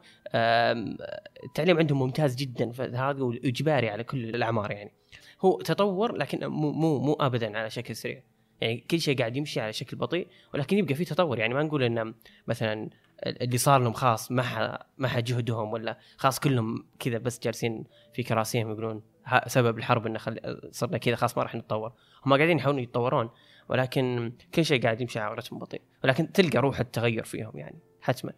التعليم 1.44 1.78
عندهم 1.78 2.00
ممتاز 2.00 2.36
جدا 2.36 2.72
فهذا 2.72 3.18
اجباري 3.46 3.90
على 3.90 4.04
كل 4.04 4.36
الأعمار 4.36 4.72
يعني. 4.72 4.92
هو 5.42 5.62
تطور 5.62 6.16
لكن 6.16 6.48
مو 6.48 6.72
مو 6.72 7.00
مو 7.00 7.14
ابدا 7.14 7.58
على 7.58 7.70
شكل 7.70 7.96
سريع. 7.96 8.24
يعني 8.62 8.78
كل 8.92 9.02
شيء 9.02 9.18
قاعد 9.18 9.36
يمشي 9.36 9.60
على 9.62 9.74
شكل 9.74 9.98
بطيء 9.98 10.28
ولكن 10.54 10.78
يبقى 10.78 10.96
في 10.96 11.06
تطور. 11.06 11.40
يعني 11.40 11.54
ما 11.54 11.64
نقول 11.64 11.84
ان 11.84 12.14
مثلا 12.48 12.90
اللي 13.26 13.58
صار 13.58 13.82
لهم 13.82 13.94
خاص 13.94 14.32
ما 14.32 14.80
ما 14.98 15.20
جهدهم 15.20 15.74
ولا 15.74 15.98
خاص 16.18 16.40
كلهم 16.40 16.86
كذا 17.00 17.18
بس 17.18 17.40
جالسين 17.40 17.84
في 18.14 18.24
كراسيهم 18.24 18.72
يقولون 18.72 19.02
سبب 19.48 19.78
الحرب 19.78 20.06
إنه 20.08 20.20
خل... 20.20 20.60
صرنا 20.72 20.98
كذا 20.98 21.16
خلاص 21.16 21.38
ما 21.38 21.44
راح 21.44 21.56
نتطور. 21.56 21.94
هم 22.26 22.34
قاعدين 22.34 22.58
يحاولون 22.58 22.84
يتطورون 22.84 23.30
ولكن 23.70 24.34
كل 24.54 24.66
شيء 24.66 24.84
قاعد 24.84 25.02
يمشي 25.02 25.20
على 25.20 25.36
رتم 25.36 25.60
بطيء. 25.60 25.82
ولكن 26.04 26.32
تلقى 26.32 26.60
روح 26.60 26.80
التغير 26.80 27.24
فيهم 27.24 27.58
يعني 27.58 27.80
حتما. 28.02 28.34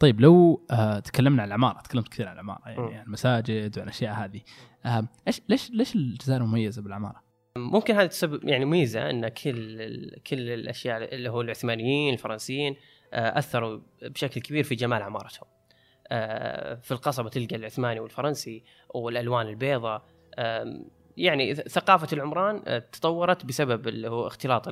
طيب 0.00 0.20
لو 0.20 0.66
آه 0.70 0.98
تكلمنا 0.98 1.42
عن 1.42 1.48
العمارة 1.48 1.80
تكلمت 1.80 2.08
كثير 2.08 2.28
عن 2.28 2.34
العمارة. 2.34 2.68
يعني 2.68 2.94
عن 2.96 3.06
المساجد 3.06 3.78
وعن 3.78 3.88
الأشياء 3.88 4.14
هذه 4.14 4.40
آه 4.86 5.08
إيش 5.28 5.40
ليش 5.48 5.70
ليش 5.70 5.94
الجزائر 5.96 6.42
مميزة 6.42 6.82
بالعمارة؟ 6.82 7.22
ممكن 7.56 7.94
هذا 7.94 8.06
تسبب 8.06 8.44
يعني 8.44 8.64
ميزة 8.64 9.10
إن 9.10 9.28
كل 9.28 10.10
كل 10.26 10.50
الأشياء 10.50 11.14
اللي 11.14 11.28
هو 11.30 11.40
العثمانيين 11.40 12.14
الفرنسيين 12.14 12.76
آه، 13.12 13.38
أثروا 13.38 13.80
بشكل 14.02 14.40
كبير 14.40 14.64
في 14.64 14.74
جمال 14.74 15.02
عمارتهم. 15.02 15.48
آه، 16.08 16.74
في 16.74 16.90
القصبة 16.90 17.28
تلقى 17.28 17.56
العثماني 17.56 18.00
والفرنسي 18.00 18.64
والألوان 18.94 19.46
البيضاء 19.46 20.02
آم، 20.38 20.84
يعني 21.16 21.54
ثقافة 21.54 22.08
العمران 22.12 22.62
آه، 22.66 22.78
تطورت 22.78 23.44
بسبب 23.46 23.88
اللي 23.88 24.08
هو 24.08 24.26
اختلاط 24.26 24.68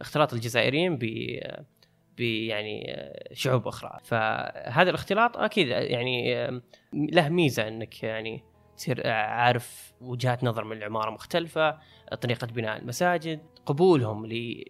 اختلاط 0.00 0.34
الجزائريين 0.34 0.96
ب 0.96 1.04
ب 1.04 1.77
يعني 2.20 2.96
شعوب 3.32 3.68
أخرى. 3.68 3.98
فهذا 4.04 4.90
الاختلاط 4.90 5.36
أكيد 5.36 5.68
يعني 5.68 6.46
له 6.92 7.28
ميزة 7.28 7.68
إنك 7.68 8.02
يعني 8.02 8.44
تصير 8.76 9.08
عارف 9.10 9.92
وجهات 10.00 10.44
نظر 10.44 10.64
من 10.64 10.76
العمارة 10.76 11.10
مختلفة 11.10 11.78
طريقة 12.20 12.46
بناء 12.46 12.78
المساجد 12.78 13.40
قبولهم 13.66 14.26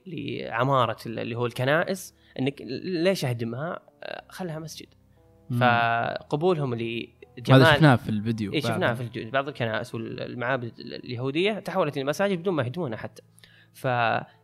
لعماره 0.06 0.96
اللي 1.06 1.34
هو 1.34 1.46
الكنائس 1.46 2.14
إنك 2.38 2.62
ليش 2.82 3.24
أهدمها؟ 3.24 3.80
خلها 4.28 4.58
مسجد. 4.58 4.86
فقبولهم 5.60 6.74
لجمال 6.74 7.62
هذا 7.62 7.74
شفناه 7.74 7.96
في 7.96 8.08
الفيديو 8.08 8.60
شفناها 8.60 8.94
بعد. 8.94 9.10
في 9.12 9.30
بعض 9.30 9.48
الكنائس 9.48 9.94
والمعابد 9.94 10.72
اليهودية 10.78 11.52
تحولت 11.52 11.96
إلى 11.96 12.04
مساجد 12.04 12.38
بدون 12.38 12.54
ما 12.54 12.62
يهدمونها 12.62 12.98
حتى. 12.98 13.22
فتقبلهم 13.74 14.37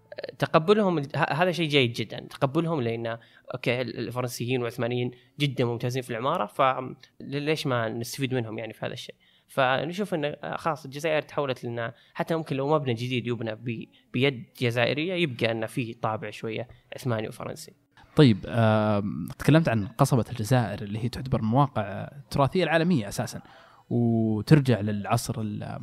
ه- 1.17 1.33
هذا 1.33 1.53
شيء 1.53 1.69
جيد 1.69 1.93
جدا. 1.93 2.21
تقبلهم 2.21 2.81
لأن 2.81 3.19
أوكي 3.55 3.81
الفرنسيين 3.81 4.59
والعثمانيين 4.61 5.11
جدا 5.41 5.65
ممتازين 5.65 6.03
في 6.03 6.11
العمارة 6.11 6.47
فليش 6.47 7.67
ما 7.67 7.89
نستفيد 7.89 8.35
منهم 8.35 8.59
يعني 8.59 8.73
في 8.73 8.87
هذا 8.87 8.93
الشيء؟ 8.93 9.15
فنشوف 9.49 10.15
إن 10.15 10.37
خلاص 10.57 10.85
الجزائر 10.85 11.23
تحولت 11.23 11.65
لنا 11.65 11.95
حتى 12.15 12.35
ممكن 12.35 12.57
لو 12.57 12.75
مبنى 12.75 12.95
جديد 12.95 13.27
يبنى 13.27 13.55
ب- 13.55 13.89
بيد 14.13 14.45
جزائرية 14.61 15.15
يبقى 15.15 15.51
إنه 15.53 15.67
فيه 15.67 15.95
طابع 16.03 16.31
شوية 16.31 16.69
عثماني 16.97 17.29
وفرنسي. 17.29 17.73
طيب 18.17 18.39
آم، 18.49 19.29
تكلمت 19.39 19.69
عن 19.69 19.87
قصبة 19.87 20.25
الجزائر 20.31 20.83
اللي 20.83 21.05
هي 21.05 21.09
تعتبر 21.09 21.43
مواقع 21.43 21.83
التراثية 22.17 22.65
العالمية 22.65 23.09
أساسا 23.09 23.43
وترجع 23.91 24.81
للعصر 24.81 25.41
ال- 25.41 25.79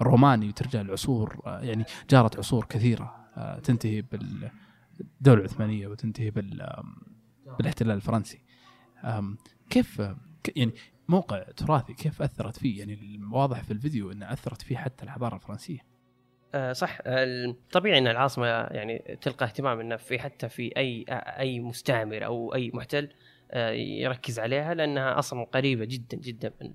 الروماني 0.00 0.48
وترجع 0.48 0.80
لعصور 0.82 1.42
آه، 1.46 1.60
يعني 1.60 1.84
جارت 2.10 2.38
عصور 2.38 2.64
كثيرة. 2.68 3.04
آه، 3.04 3.25
تنتهي 3.64 4.02
بالدولة 4.02 5.40
العثمانية 5.40 5.86
وتنتهي 5.86 6.30
بالاحتلال 6.30 7.96
الفرنسي. 7.96 8.42
كيف 9.70 10.02
يعني 10.56 10.72
موقع 11.08 11.42
تراثي 11.42 11.94
كيف 11.94 12.22
أثرت 12.22 12.56
فيه؟ 12.56 12.78
يعني 12.78 13.20
واضح 13.32 13.62
في 13.62 13.70
الفيديو 13.70 14.12
أنها 14.12 14.32
أثرت 14.32 14.62
فيه 14.62 14.76
حتى 14.76 15.04
الحضارة 15.04 15.34
الفرنسية. 15.34 15.78
آه، 16.54 16.72
صح. 16.72 16.98
آه، 17.02 17.56
طبيعي 17.72 17.98
إن 17.98 18.06
العاصمة 18.06 18.46
يعني 18.46 19.18
تلقى 19.20 19.46
اهتمام 19.46 19.80
إنه 19.80 19.96
في 19.96 20.18
حتى 20.18 20.48
في 20.48 20.76
أي 20.76 21.04
أي 21.10 21.60
مستعمر 21.60 22.24
أو 22.24 22.54
أي 22.54 22.70
محتل 22.74 23.08
آه، 23.50 23.70
يركز 23.70 24.38
عليها 24.38 24.74
لأنها 24.74 25.18
أصلا 25.18 25.44
قريبة 25.44 25.84
جدا 25.84 26.16
جدا 26.16 26.52
من 26.60 26.74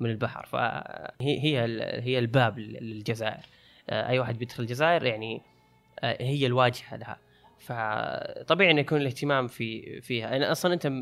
من 0.00 0.10
البحر. 0.10 0.46
فهي 0.46 1.40
هي 1.40 1.60
هي 2.02 2.18
الباب 2.18 2.58
للجزائر. 2.58 3.44
آه، 3.90 4.08
أي 4.08 4.18
واحد 4.18 4.38
بيدخل 4.38 4.62
الجزائر 4.62 5.04
يعني 5.04 5.36
آه، 5.36 5.49
هي 6.04 6.46
الواجهة 6.46 6.96
لها. 6.96 7.18
فطبيعي 7.58 8.70
إنه 8.70 8.80
يكون 8.80 9.00
الاهتمام 9.00 9.46
في 9.46 10.00
فيها. 10.00 10.30
يعني 10.30 10.44
أصلا 10.52 10.74
أنت 10.74 10.92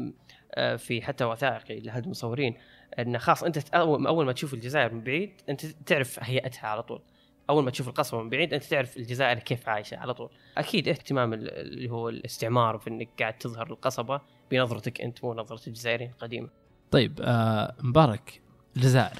آه، 0.54 0.76
في 0.76 1.02
حتى 1.02 1.24
وثائقي 1.24 1.80
لهذ 1.80 2.02
المصورين 2.04 2.56
انه 2.98 3.18
خلاص 3.18 3.42
أنت 3.44 3.58
أول 3.74 4.26
ما 4.26 4.32
تشوف 4.32 4.54
الجزائر 4.54 4.94
من 4.94 5.00
بعيد 5.00 5.32
أنت 5.48 5.66
تعرف 5.66 6.18
هيئتها 6.22 6.66
على 6.68 6.82
طول. 6.82 7.02
أول 7.50 7.64
ما 7.64 7.70
تشوف 7.70 7.88
القصبة 7.88 8.22
من 8.22 8.30
بعيد 8.30 8.54
أنت 8.54 8.64
تعرف 8.64 8.96
الجزائر 8.96 9.38
كيف 9.38 9.68
عايشة 9.68 9.96
على 9.96 10.14
طول. 10.14 10.30
أكيد 10.58 10.88
اهتمام 10.88 11.32
ال- 11.32 11.50
اللي 11.50 11.90
هو 11.90 12.08
الاستعمار 12.08 12.78
في 12.78 12.90
إنك 12.90 13.08
قاعد 13.18 13.38
تظهر 13.38 13.70
القصبة 13.70 14.20
بنظرتك 14.50 15.00
أنت 15.00 15.24
مو 15.24 15.34
نظرة 15.34 15.60
الجزائريين 15.68 16.10
القديمة. 16.10 16.48
طيب 16.90 17.18
آه 17.22 17.74
مبارك 17.80 18.40
الجزائر 18.76 19.18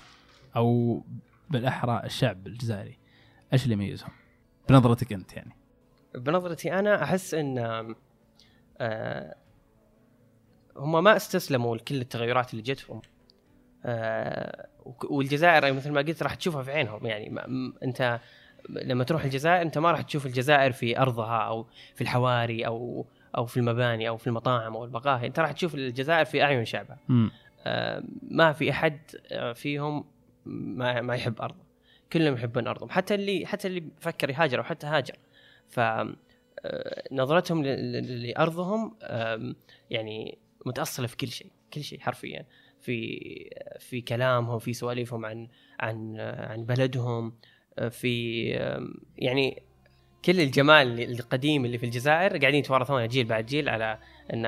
أو 0.57 1.03
بالأحرى 1.51 2.03
الشعب 2.05 2.47
الجزائري 2.47 2.99
إيش 3.53 3.65
اللي 3.65 3.75
يميزهم؟ 3.75 4.11
بنظرتك 4.69 5.13
أنت 5.13 5.37
يعني. 5.37 5.58
بنظرتي 6.19 6.73
أنا 6.73 7.03
أحس 7.03 7.35
إن 7.35 7.59
آه 8.79 9.35
هم 10.77 11.05
ما 11.05 11.17
استسلموا 11.17 11.77
لكل 11.77 12.01
التغيرات 12.01 12.51
اللي 12.51 12.63
جتهم 12.63 13.03
آه 13.85 14.69
والجزائر 15.05 15.73
مثل 15.73 15.93
ما 15.93 16.01
قلت 16.01 16.23
راح 16.23 16.35
تشوفها 16.35 16.63
في 16.63 16.73
عينهم. 16.73 17.07
يعني 17.07 17.31
ما 17.31 17.73
أنت 17.83 18.21
لما 18.69 19.05
تروح 19.05 19.25
الجزائر 19.25 19.63
أنت 19.63 19.79
ما 19.79 19.91
راح 19.91 20.03
تشوف 20.03 20.27
الجزائر 20.27 20.73
في 20.73 20.99
أرضها 20.99 21.39
أو 21.39 21.67
في 21.95 22.01
الحواري 22.01 22.67
أو 22.67 23.07
أو 23.37 23.47
في 23.47 23.57
المباني 23.57 24.09
أو 24.09 24.17
في 24.17 24.27
المطاعم 24.27 24.77
أو 24.77 24.85
المقاهي 24.85 25.27
أنت 25.27 25.41
راح 25.41 25.53
تشوف 25.53 25.75
الجزائر 25.75 26.25
في 26.25 26.43
أعين 26.43 26.65
شعبها. 26.65 26.99
آه، 27.67 28.03
ما 28.23 28.53
في 28.53 28.71
أحد 28.71 28.99
آه، 29.33 29.53
فيهم 29.53 30.05
ما 30.45 31.01
ما 31.01 31.15
يحب 31.15 31.41
أرضه. 31.41 31.69
كلهم 32.13 32.35
يحبون 32.35 32.67
أرضهم. 32.67 32.91
حتى 32.91 33.15
اللي 33.15 33.47
حتى 33.47 33.69
اللي 33.69 33.85
فكر 34.01 34.31
يهاجر 34.31 34.59
أو 34.59 34.65
حتى 34.65 34.87
هاجر. 34.87 35.15
ف 35.69 35.81
آه، 35.81 37.05
نظرتهم 37.13 37.65
لارضهم 37.65 38.97
يعني 39.91 40.39
متأصلة 40.67 41.07
في 41.07 41.17
كل 41.17 41.29
شيء 41.29 41.51
كل 41.73 41.83
شيء 41.83 42.01
حرفيا. 42.01 42.47
في 42.81 43.21
في 43.79 44.01
كلامهم 44.01 44.59
في 44.59 44.73
سواليفهم 44.73 45.27
عن 45.27 45.49
عن 45.81 46.21
عن 46.21 46.65
بلدهم 46.65 47.33
في 47.91 48.45
يعني 49.19 49.63
كل 50.25 50.41
الجمال 50.41 51.01
القديم 51.01 51.65
اللي 51.65 51.79
في 51.79 51.87
الجزائر 51.87 52.39
قاعدين 52.39 52.61
يتوارثونه 52.61 53.07
جيل 53.07 53.27
بعد 53.27 53.47
جيل 53.47 53.69
على 53.69 53.99
إن 54.33 54.47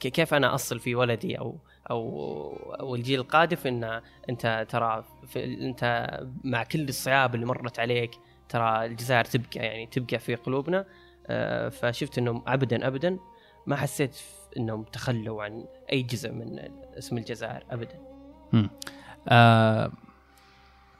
كيف 0.00 0.34
أنا 0.34 0.54
أصل 0.54 0.80
في 0.80 0.94
ولدي 0.94 1.38
أو 1.38 1.58
أو 1.90 2.52
أو 2.80 2.94
الجيل 2.94 3.20
القادم 3.20 3.56
إن 3.66 4.02
أنت 4.28 4.66
ترى 4.68 5.04
أنت 5.36 6.10
مع 6.44 6.64
كل 6.64 6.88
الصعاب 6.88 7.34
اللي 7.34 7.46
مرت 7.46 7.78
عليك 7.80 8.10
ترى 8.48 8.86
الجزائر 8.86 9.24
تبقى 9.24 9.66
يعني 9.66 9.86
تبقى 9.86 10.18
في 10.18 10.34
قلوبنا 10.34 10.84
آه، 11.26 11.68
فشفت 11.68 12.18
إنهم 12.18 12.42
ابدا 12.46 12.86
ابدا 12.86 13.18
ما 13.66 13.76
حسيت 13.76 14.16
إنهم 14.56 14.82
تخلوا 14.82 15.44
عن 15.44 15.64
أي 15.92 16.02
جزء 16.02 16.32
من 16.32 16.58
اسم 16.98 17.18
الجزائر 17.18 17.64
ابدا. 17.70 17.98
آه 19.28 19.92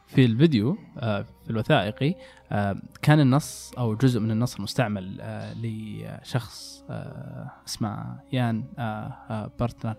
في 0.07 0.25
الفيديو 0.25 0.79
آه 0.99 1.23
في 1.45 1.51
الوثائقي 1.51 2.15
آه 2.53 2.77
كان 3.03 3.21
النص 3.21 3.73
أو 3.79 3.95
جزء 3.95 4.21
من 4.21 4.31
النص 4.31 4.57
المستعمل 4.57 5.21
آه 5.21 5.55
لشخص 5.55 6.85
آه 6.91 7.51
اسمه 7.69 8.21
يان 8.33 8.65
آه 8.79 8.83
آه 9.31 9.51
بارتنر 9.59 9.97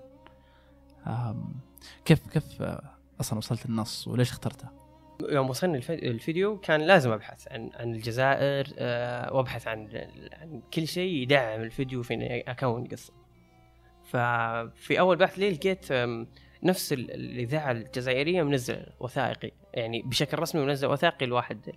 كيف 2.06 2.28
كيف 2.28 2.62
آه 2.62 2.84
أصلا 3.22 3.38
وصلت 3.38 3.66
النص 3.66 4.08
وليش 4.08 4.32
اخترته؟ 4.32 4.77
يوم 5.30 5.50
وصلني 5.50 5.82
الفيديو 5.90 6.58
كان 6.58 6.82
لازم 6.82 7.12
أبحث 7.12 7.52
عن 7.52 7.70
عن 7.74 7.96
الجزائر 7.96 8.68
آه 8.78 9.34
وأبحث 9.34 9.68
عن 9.68 10.10
عن 10.34 10.62
كل 10.74 10.88
شيء 10.88 11.14
يدعم 11.14 11.62
الفيديو 11.62 12.04
في 12.04 12.44
أكون 12.48 12.88
قصة. 12.88 13.14
ففي 14.04 15.00
أول 15.00 15.18
بحث 15.18 15.40
لي 15.40 15.52
لقيت 15.52 15.88
نفس 16.64 16.94
الإذاعة 16.94 17.72
الجزائرية 17.72 18.44
منزل 18.44 18.86
وثائقي 19.00 19.52
يعني 19.74 20.02
بشكل 20.02 20.40
رسمي 20.40 20.66
منزل 20.66 20.88
وثائقي 20.88 21.26
لواحد 21.26 21.72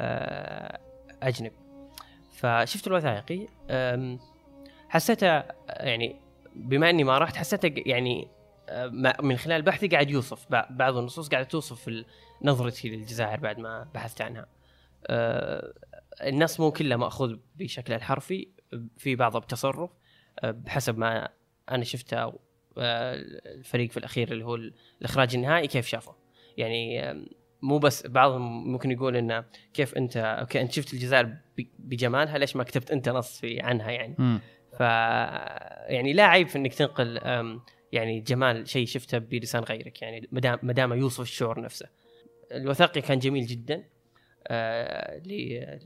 آه، 0.00 0.80
أجنبي. 1.22 1.56
فشفت 2.32 2.86
الوثائقي 2.86 3.46
حسيته 4.88 5.42
يعني 5.68 6.16
بما 6.54 6.90
إني 6.90 7.04
ما 7.04 7.18
رحت 7.18 7.36
حسيته 7.36 7.82
يعني 7.86 8.28
من 9.22 9.36
خلال 9.36 9.62
بحثي 9.62 9.88
قاعد 9.88 10.10
يوصف 10.10 10.46
بعض 10.70 10.96
النصوص 10.96 11.28
قاعدة 11.28 11.48
توصف 11.48 12.04
نظرتي 12.42 12.88
للجزائر 12.88 13.40
بعد 13.40 13.58
ما 13.58 13.88
بحثت 13.94 14.22
عنها. 14.22 14.46
آه، 15.06 15.72
النص 16.22 16.60
مو 16.60 16.72
كله 16.72 16.96
مأخوذ 16.96 17.36
بشكل 17.56 17.92
الحرفي 17.92 18.48
في 18.96 19.16
بعضه 19.16 19.38
بتصرف 19.38 19.90
آه، 20.38 20.50
بحسب 20.50 20.98
ما 20.98 21.28
أنا 21.70 21.84
شفته 21.84 22.16
أو 22.16 22.40
الفريق 22.78 23.90
في 23.90 23.96
الأخير 23.96 24.32
اللي 24.32 24.44
هو 24.44 24.54
الإخراج 25.00 25.34
النهائي 25.34 25.66
كيف 25.66 25.86
شافه. 25.86 26.14
يعني 26.56 27.12
مو 27.62 27.78
بس 27.78 28.06
بعضهم 28.06 28.72
ممكن 28.72 28.90
يقول 28.90 29.16
إنه 29.16 29.44
كيف 29.74 29.94
أنت 29.94 30.16
أوكي 30.16 30.60
أنت 30.60 30.72
شفت 30.72 30.94
الجزائر 30.94 31.36
بجمالها 31.78 32.38
ليش 32.38 32.56
ما 32.56 32.64
كتبت 32.64 32.90
أنت 32.90 33.08
نص 33.08 33.40
في 33.40 33.60
عنها 33.60 33.90
يعني؟ 33.90 34.14
م. 34.18 34.40
ف 34.72 34.80
يعني 35.90 36.12
لا 36.12 36.24
عيب 36.24 36.48
في 36.48 36.58
إنك 36.58 36.74
تنقل 36.74 37.18
يعني 37.92 38.20
جمال 38.20 38.68
شيء 38.68 38.86
شفته 38.86 39.18
بلسان 39.18 39.62
غيرك 39.62 40.02
يعني 40.02 40.28
ما 40.62 40.72
دام 40.72 40.92
يوصف 40.92 41.20
الشعور 41.20 41.60
نفسه. 41.60 41.88
الوثائقي 42.52 43.00
كان 43.00 43.18
جميل 43.18 43.46
جدا 43.46 43.84
آه 44.46 45.18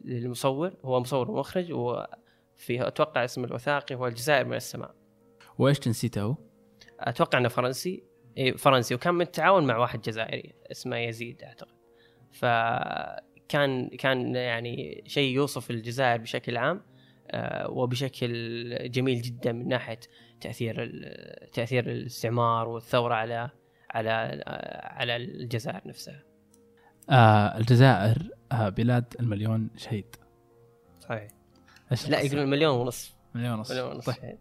للمصور. 0.05 0.77
هو 0.85 1.01
مصور 1.01 1.31
ومخرج 1.31 1.73
وفي 1.73 2.87
أتوقع 2.87 3.25
اسم 3.25 3.45
الوثائقي 3.45 3.95
هو 3.95 4.07
الجزائر 4.07 4.45
من 4.45 4.57
السماء. 4.57 4.95
وإيش 5.59 5.81
جنسيته 5.81 6.37
أتوقع 7.01 7.39
إنه 7.39 7.49
فرنسي. 7.49 8.03
إيه 8.37 8.57
فرنسي. 8.57 8.95
وكان 8.95 9.19
بالتعاون 9.19 9.67
مع 9.67 9.77
واحد 9.77 10.01
جزائري 10.01 10.55
اسمه 10.71 10.97
يزيد 10.97 11.43
أعتقد. 11.43 11.75
فكان 12.33 13.89
كان 13.89 14.35
يعني 14.35 15.05
شيء 15.07 15.35
يوصف 15.35 15.71
الجزائر 15.71 16.21
بشكل 16.21 16.57
عام. 16.57 16.83
وبشكل 17.69 18.91
جميل 18.91 19.23
جدا 19.23 19.53
من 19.53 19.69
ناحية 19.69 20.01
تأثير 20.41 20.93
تأثير 21.53 21.91
الاستعمار 21.91 22.69
والثورة 22.69 23.15
على 23.15 23.51
على 23.91 24.43
على 24.85 25.17
الجزائر 25.17 25.81
نفسها. 25.87 26.23
آه 27.11 27.59
الجزائر 27.59 28.29
آه 28.53 28.69
بلاد 28.69 29.05
المليون 29.21 29.71
شهيد. 29.77 30.17
صحيح. 31.01 31.29
لا 32.09 32.21
يقولون 32.21 32.51
مليون 32.51 32.81
ونصف. 32.81 33.15
مليون 33.35 33.59
ونصف. 33.59 33.73
مليون 33.73 33.93
ونصف. 33.93 34.21
طيب. 34.21 34.39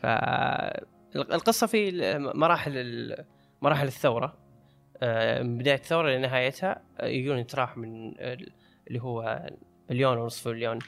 فالقصة 0.00 1.66
في 1.66 2.14
مراحل 2.34 3.14
مراحل 3.62 3.86
الثورة 3.86 4.44
آه، 5.02 5.42
من 5.42 5.58
بداية 5.58 5.74
الثورة 5.74 6.10
لنهايتها 6.10 6.82
آه، 7.00 7.06
يقولون 7.06 7.46
تراح 7.46 7.76
من 7.76 8.14
اللي 8.88 9.02
هو 9.02 9.46
مليون 9.90 10.18
ونصف 10.18 10.48
مليون 10.48 10.76
آه، 10.76 10.80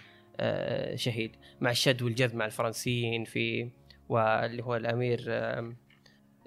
شهيد 0.94 1.36
مع 1.60 1.70
الشد 1.70 2.02
والجذب 2.02 2.34
مع 2.34 2.44
الفرنسيين 2.44 3.24
في 3.24 3.70
واللي 4.08 4.62
هو 4.62 4.76
الأمير 4.76 5.20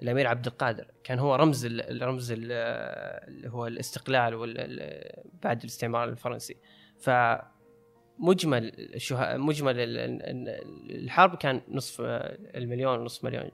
الأمير 0.02 0.26
عبد 0.26 0.46
القادر. 0.46 0.86
كان 1.04 1.18
هو 1.18 1.34
رمز 1.34 1.66
الرمز 1.66 2.32
اللي 2.32 3.48
هو 3.48 3.66
الاستقلال 3.66 4.34
بعد 5.42 5.60
الاستعمار 5.60 6.08
الفرنسي. 6.08 6.56
ف 7.00 7.10
مجمل. 8.18 8.72
مجمل 9.20 9.74
الحرب 10.90 11.36
كان 11.36 11.60
نصف 11.68 12.00
المليون 12.54 12.98
ونصف 12.98 13.24
مليون 13.24 13.50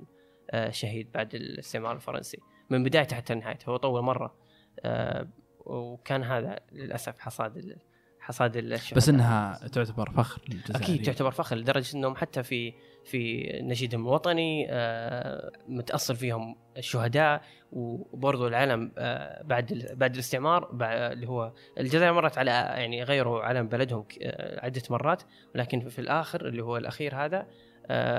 آه، 0.50 0.70
شهيد 0.70 1.12
بعد 1.12 1.34
الاستعمار 1.34 1.92
الفرنسي. 1.92 2.38
من 2.70 2.84
بدايته 2.84 3.16
حتى 3.16 3.34
نهايته. 3.34 3.70
هو 3.70 3.76
طول 3.76 4.02
مرة 4.02 4.34
آه، 4.80 5.28
وكان 5.58 6.22
هذا 6.22 6.60
للأسف 6.72 7.18
حصاد 7.18 7.78
حصاد 8.26 8.56
الشهداء 8.56 8.96
بس 8.96 9.08
إنها 9.08 9.68
تعتبر 9.72 10.10
فخر 10.10 10.42
للجزائر 10.48 10.82
أكيد 10.82 11.02
تعتبر 11.02 11.30
فخر 11.30 11.56
لدرجة 11.56 11.96
إنهم 11.96 12.16
حتى 12.16 12.42
في 12.42 12.74
في 13.04 13.50
نشيدهم 13.62 14.06
الوطني 14.06 14.66
آه، 14.70 15.52
متأصل 15.68 16.16
فيهم 16.16 16.56
الشهداء 16.76 17.42
وبرضو 17.72 18.46
العلم 18.46 18.92
آه، 18.98 19.42
بعد 19.42 19.94
بعد 19.96 20.14
الاستعمار 20.14 20.70
اللي 20.82 21.28
هو 21.28 21.52
الجزائر 21.78 22.12
مرت 22.12 22.38
على 22.38 22.50
يعني 22.50 23.02
غيروا 23.02 23.42
علم 23.42 23.68
بلدهم 23.68 24.04
آه، 24.22 24.64
عدة 24.64 24.82
مرات 24.90 25.22
ولكن 25.54 25.88
في 25.88 25.98
الآخر 25.98 26.48
اللي 26.48 26.62
هو 26.62 26.76
الأخير 26.76 27.14
هذا 27.14 27.46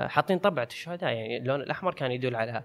حاطين 0.08 0.40
طبعة 0.40 0.68
الشهداء. 0.72 1.14
يعني 1.14 1.38
اللون 1.38 1.62
الأحمر 1.62 1.94
كان 1.94 2.12
يدل 2.12 2.36
على 2.36 2.64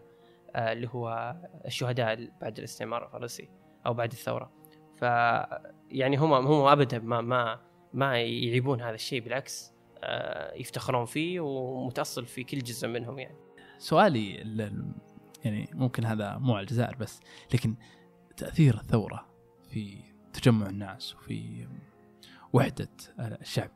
اللي 0.57 0.89
هو 0.93 1.37
الشهداء 1.67 2.29
بعد 2.41 2.59
الاستعمار 2.59 3.07
الفرنسي 3.07 3.49
أو 3.87 3.95
بعد 3.95 4.13
الثورة. 4.13 4.62
يعني 5.91 6.17
هم 6.17 6.33
هم 6.33 6.67
ابدا 6.67 6.99
ما 6.99 7.21
ما 7.21 7.61
ما 7.95 8.17
يعيبون 8.17 8.81
هذا 8.81 8.95
الشيء 8.95 9.21
بالعكس 9.21 9.73
آه، 10.05 10.55
يفتخرون 10.55 11.05
فيه 11.05 11.41
ومتأصل 11.41 12.27
في 12.27 12.45
كل 12.45 12.59
جزء 12.59 12.89
منهم 12.89 13.19
يعني. 13.19 13.37
سؤالي 13.79 14.35
يعني 15.45 15.71
ممكن 15.73 16.05
هذا 16.05 16.39
مو 16.39 16.55
على 16.55 16.63
الجزائر 16.63 16.97
بس 16.97 17.21
لكن 17.55 17.75
تأثير 18.37 18.75
الثورة 18.75 19.27
في 19.71 19.99
تجمع 20.33 20.67
الناس 20.67 21.15
وفي 21.17 21.69
وحدة 22.53 22.89
الشعب 23.19 23.71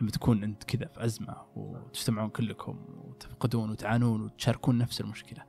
لما 0.00 0.10
تكون 0.10 0.44
انت 0.44 0.64
كذا 0.64 0.86
في 0.86 1.04
أزمة 1.04 1.36
وتجتمعون 1.56 2.30
كلكم 2.30 2.84
وتفقدون 3.04 3.70
وتعانون 3.70 4.22
وتشاركون 4.22 4.78
نفس 4.78 5.00
المشكلة 5.00 5.44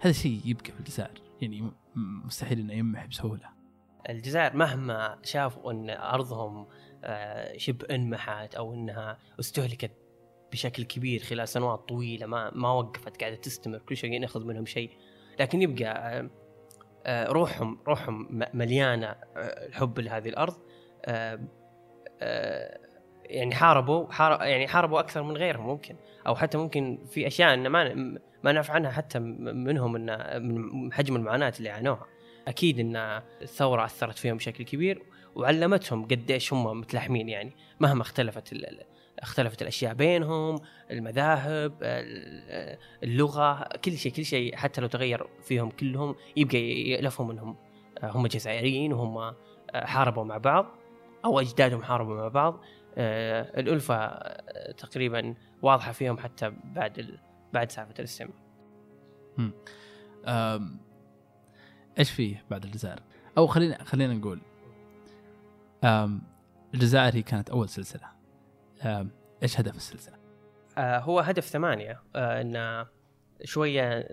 هذا 0.00 0.10
الشيء 0.10 0.40
يبقى 0.44 0.72
في 0.72 0.80
الجزائر؟ 0.80 1.22
يعني 1.40 1.70
مستحيل 1.96 2.58
إنه 2.58 2.72
يمح 2.72 3.06
بسهولة. 3.06 3.57
الجزائر 4.08 4.56
مهما 4.56 5.18
شافوا 5.22 5.72
أن 5.72 5.90
أرضهم 5.90 6.66
آه، 7.04 7.56
شبه 7.56 7.94
أنمحت 7.94 8.54
أو 8.54 8.74
أنها 8.74 9.18
استهلكت 9.40 9.90
بشكل 10.52 10.84
كبير 10.84 11.20
خلال 11.20 11.48
سنوات 11.48 11.88
طويلة 11.88 12.26
ما 12.26 12.50
ما 12.54 12.72
وقفت 12.72 13.20
قاعدة 13.20 13.36
تستمر 13.36 13.78
كل 13.78 13.96
شيء 13.96 14.20
ناخذ 14.20 14.44
منهم 14.44 14.66
شيء. 14.66 14.90
لكن 15.40 15.62
يبقى 15.62 16.18
آه، 16.18 16.30
آه، 17.06 17.28
روحهم 17.28 17.78
روحهم 17.86 18.46
مليانة 18.54 19.16
الحب 19.36 20.00
لهذه 20.00 20.28
الأرض. 20.28 20.56
يعني 23.24 23.54
حاربوا 23.54 24.12
حار 24.12 24.42
يعني 24.42 24.68
حاربوا 24.68 25.00
أكثر 25.00 25.22
من 25.22 25.36
غيرهم 25.36 25.66
ممكن. 25.66 25.96
أو 26.26 26.34
حتى 26.34 26.58
ممكن 26.58 26.98
في 27.10 27.26
أشياء 27.26 27.56
ما 27.56 27.94
ما 28.42 28.52
نعرف 28.52 28.70
عنها 28.70 28.90
حتى 28.90 29.18
منهم 29.18 29.92
من 29.92 30.92
حجم 30.92 31.16
المعاناة 31.16 31.52
اللي 31.58 31.70
عانوها 31.70 32.06
أكيد 32.48 32.80
إن 32.80 32.96
الثورة 33.42 33.84
أثرت 33.84 34.18
فيهم 34.18 34.36
بشكل 34.36 34.64
كبير 34.64 35.02
وعلمتهم 35.34 36.04
قديش 36.04 36.52
هم 36.52 36.80
متلاحمين 36.80 37.28
يعني 37.28 37.56
مهما 37.80 38.02
اختلفت 38.02 38.54
اختلفت 39.18 39.62
الأشياء 39.62 39.94
بينهم 39.94 40.60
المذاهب 40.90 41.78
اللغة 43.02 43.68
كل 43.84 43.96
شيء 43.96 44.12
كل 44.12 44.24
شيء 44.24 44.56
حتى 44.56 44.80
لو 44.80 44.86
تغير 44.86 45.26
فيهم 45.42 45.70
كلهم 45.70 46.14
يبقى 46.36 46.58
يألفهم 46.58 47.30
إنهم 47.30 47.56
هم 48.02 48.26
جزائريين 48.26 48.92
وهم 48.92 49.34
حاربوا 49.74 50.24
مع 50.24 50.38
بعض 50.38 50.66
أو 51.24 51.40
أجدادهم 51.40 51.82
حاربوا 51.82 52.14
مع 52.16 52.28
بعض 52.28 52.60
الألفة 52.98 54.18
تقريبا 54.72 55.34
واضحة 55.62 55.92
فيهم 55.92 56.18
حتى 56.18 56.52
بعد 56.64 57.18
بعد 57.52 57.70
سالفة 57.70 57.94
الاستعمار. 57.98 58.36
إيش 61.98 62.10
فيه 62.10 62.44
بعد 62.50 62.64
الجزائر؟ 62.64 63.00
أو 63.38 63.46
خلينا 63.46 63.84
خلينا 63.84 64.14
نقول 64.14 64.40
الجزائر 66.74 67.14
هي 67.16 67.22
كانت 67.22 67.50
أول 67.50 67.68
سلسلة. 67.68 68.08
إيش 69.42 69.60
هدف 69.60 69.76
السلسلة؟ 69.76 70.16
آه 70.78 70.98
هو 70.98 71.20
هدف 71.20 71.44
ثمانية. 71.44 72.02
آه 72.16 72.40
إن 72.40 72.86
شوية 73.44 74.08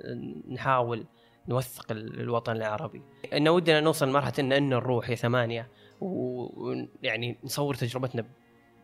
نحاول 0.52 1.06
نوثق 1.48 1.91
ال- 1.91 2.19
الوطن 2.19 2.56
العربي. 2.56 3.02
إن 3.34 3.48
ودنا 3.48 3.80
نوصل 3.80 4.10
لمرحلة 4.10 4.34
ان 4.39 4.52
إن 4.52 4.69
نروح 4.69 5.10
يا 5.10 5.15
ثمانية 5.15 5.69
ويعني 6.02 7.38
نصور 7.43 7.76
تجربتنا 7.76 8.26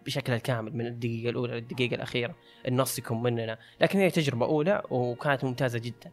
بشكلها 0.05 0.37
الكامل 0.37 0.75
من 0.75 0.87
الدقيقة 0.87 1.29
الأولى 1.29 1.53
للدقيقة 1.53 1.95
الأخيرة. 1.95 2.35
النص 2.67 2.99
يكون 2.99 3.23
مننا. 3.23 3.57
لكن 3.81 3.99
هي 3.99 4.11
تجربة 4.11 4.45
أولى 4.45 4.83
وكانت 4.89 5.43
ممتازة 5.43 5.79
جدا. 5.79 6.11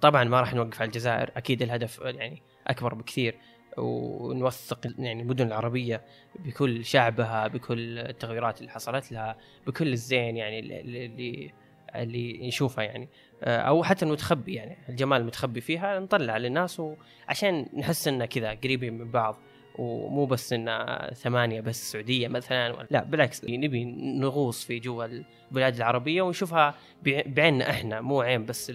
طبعا 0.00 0.24
ما 0.24 0.40
راح 0.40 0.54
نوقف 0.54 0.80
على 0.80 0.88
الجزائر 0.88 1.30
أكيد 1.36 1.62
الهدف 1.62 2.00
يعني 2.04 2.42
أكبر 2.66 2.94
بكثير 2.94 3.34
ونوثق 3.76 4.78
يعني 4.98 5.22
المدن 5.22 5.46
العربية 5.46 6.02
بكل 6.38 6.84
شعبها 6.84 7.48
بكل 7.48 7.98
التغيرات 7.98 8.60
اللي 8.60 8.70
حصلت 8.70 9.12
لها 9.12 9.36
بكل 9.66 9.92
الزين 9.92 10.36
يعني 10.36 10.58
اللي 10.58 11.50
اللي, 11.94 12.46
نشوفها 12.48 12.84
يعني. 12.84 13.08
آه، 13.42 13.58
أو 13.58 13.82
حتى 13.82 14.04
المتخبي 14.04 14.54
يعني 14.54 14.76
الجمال 14.88 15.20
المتخبي 15.20 15.60
فيها 15.60 16.00
نطلع 16.00 16.36
للناس 16.36 16.80
وعشان 16.80 17.66
نحس 17.76 18.08
إنه 18.08 18.24
كذا 18.24 18.50
قريبين 18.54 18.98
من 18.98 19.10
بعض 19.10 19.36
ومو 19.78 20.26
بس 20.26 20.52
إن 20.52 20.86
ثمانية 21.14 21.60
بس 21.60 21.80
السعوديه 21.82 22.28
مثلا 22.28 22.86
لا 22.90 23.04
بالعكس 23.04 23.44
نبي 23.44 23.84
نغوص 24.18 24.64
في 24.64 24.78
جوا 24.78 25.04
البلاد 25.50 25.76
العربية 25.76 26.22
ونشوفها 26.22 26.70
بع- 27.06 27.28
بعيننا 27.28 27.70
إحنا 27.70 28.00
مو 28.00 28.20
عين 28.20 28.46
بس 28.46 28.72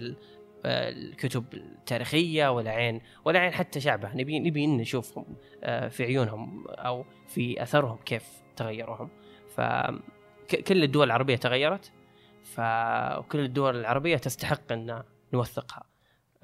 الكتب 0.66 1.44
التاريخية 1.54 2.52
ولا 2.52 2.70
عين 2.70 3.00
ولا 3.24 3.38
عين 3.38 3.52
حتى 3.52 3.80
شعبها. 3.80 4.14
نبي 4.14 4.38
نبي 4.38 4.66
نشوفهم 4.66 5.36
آه، 5.64 5.88
في 5.88 6.04
عيونهم 6.04 6.64
أو 6.68 7.04
في 7.28 7.62
أثرهم 7.62 7.96
كيف 7.96 8.24
تغيروا 8.56 8.96
هم 8.96 9.10
فكل 9.54 10.82
الدول 10.82 11.06
العربية 11.06 11.36
تغيرت 11.36 11.92
فكل 12.42 13.40
الدول 13.40 13.76
العربية 13.76 14.16
تستحق 14.16 14.72
إن 14.72 15.02
نوثقها. 15.32 15.82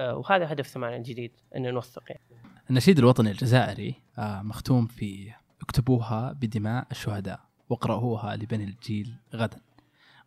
آه، 0.01 0.17
وهذا 0.17 0.53
هدف 0.53 0.67
ثمانية 0.67 0.97
الجديد 0.97 1.33
إن 1.57 1.75
نوثق 1.75 2.03
يعني. 2.09 2.43
النشيد 2.71 2.99
الوطني 2.99 3.31
الجزائري 3.31 3.95
آه، 4.19 4.43
مختوم 4.43 4.87
في 4.87 5.33
اكتبوها 5.63 6.33
بدماء 6.33 6.87
الشهداء 6.91 7.41
واقرأوها 7.69 8.37
لبني 8.37 8.65
الجيل 8.65 9.15
غدا. 9.35 9.61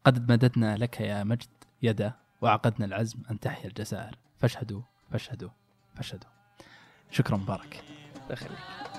قد 0.06 0.32
مددنا 0.32 0.78
لك 0.78 1.02
يا 1.02 1.24
مجد 1.24 1.48
يده 1.82 2.25
وعقدنا 2.42 2.86
العزم 2.86 3.20
أن 3.32 3.40
تحيا 3.40 3.68
الجزائر. 3.68 4.16
فاشهدوا 4.40 4.82
فاشهدوا 5.12 5.50
فاشهدوا. 5.96 6.30
شكرا 7.12 7.38
مبارك. 7.38 7.84
الله 8.46 8.95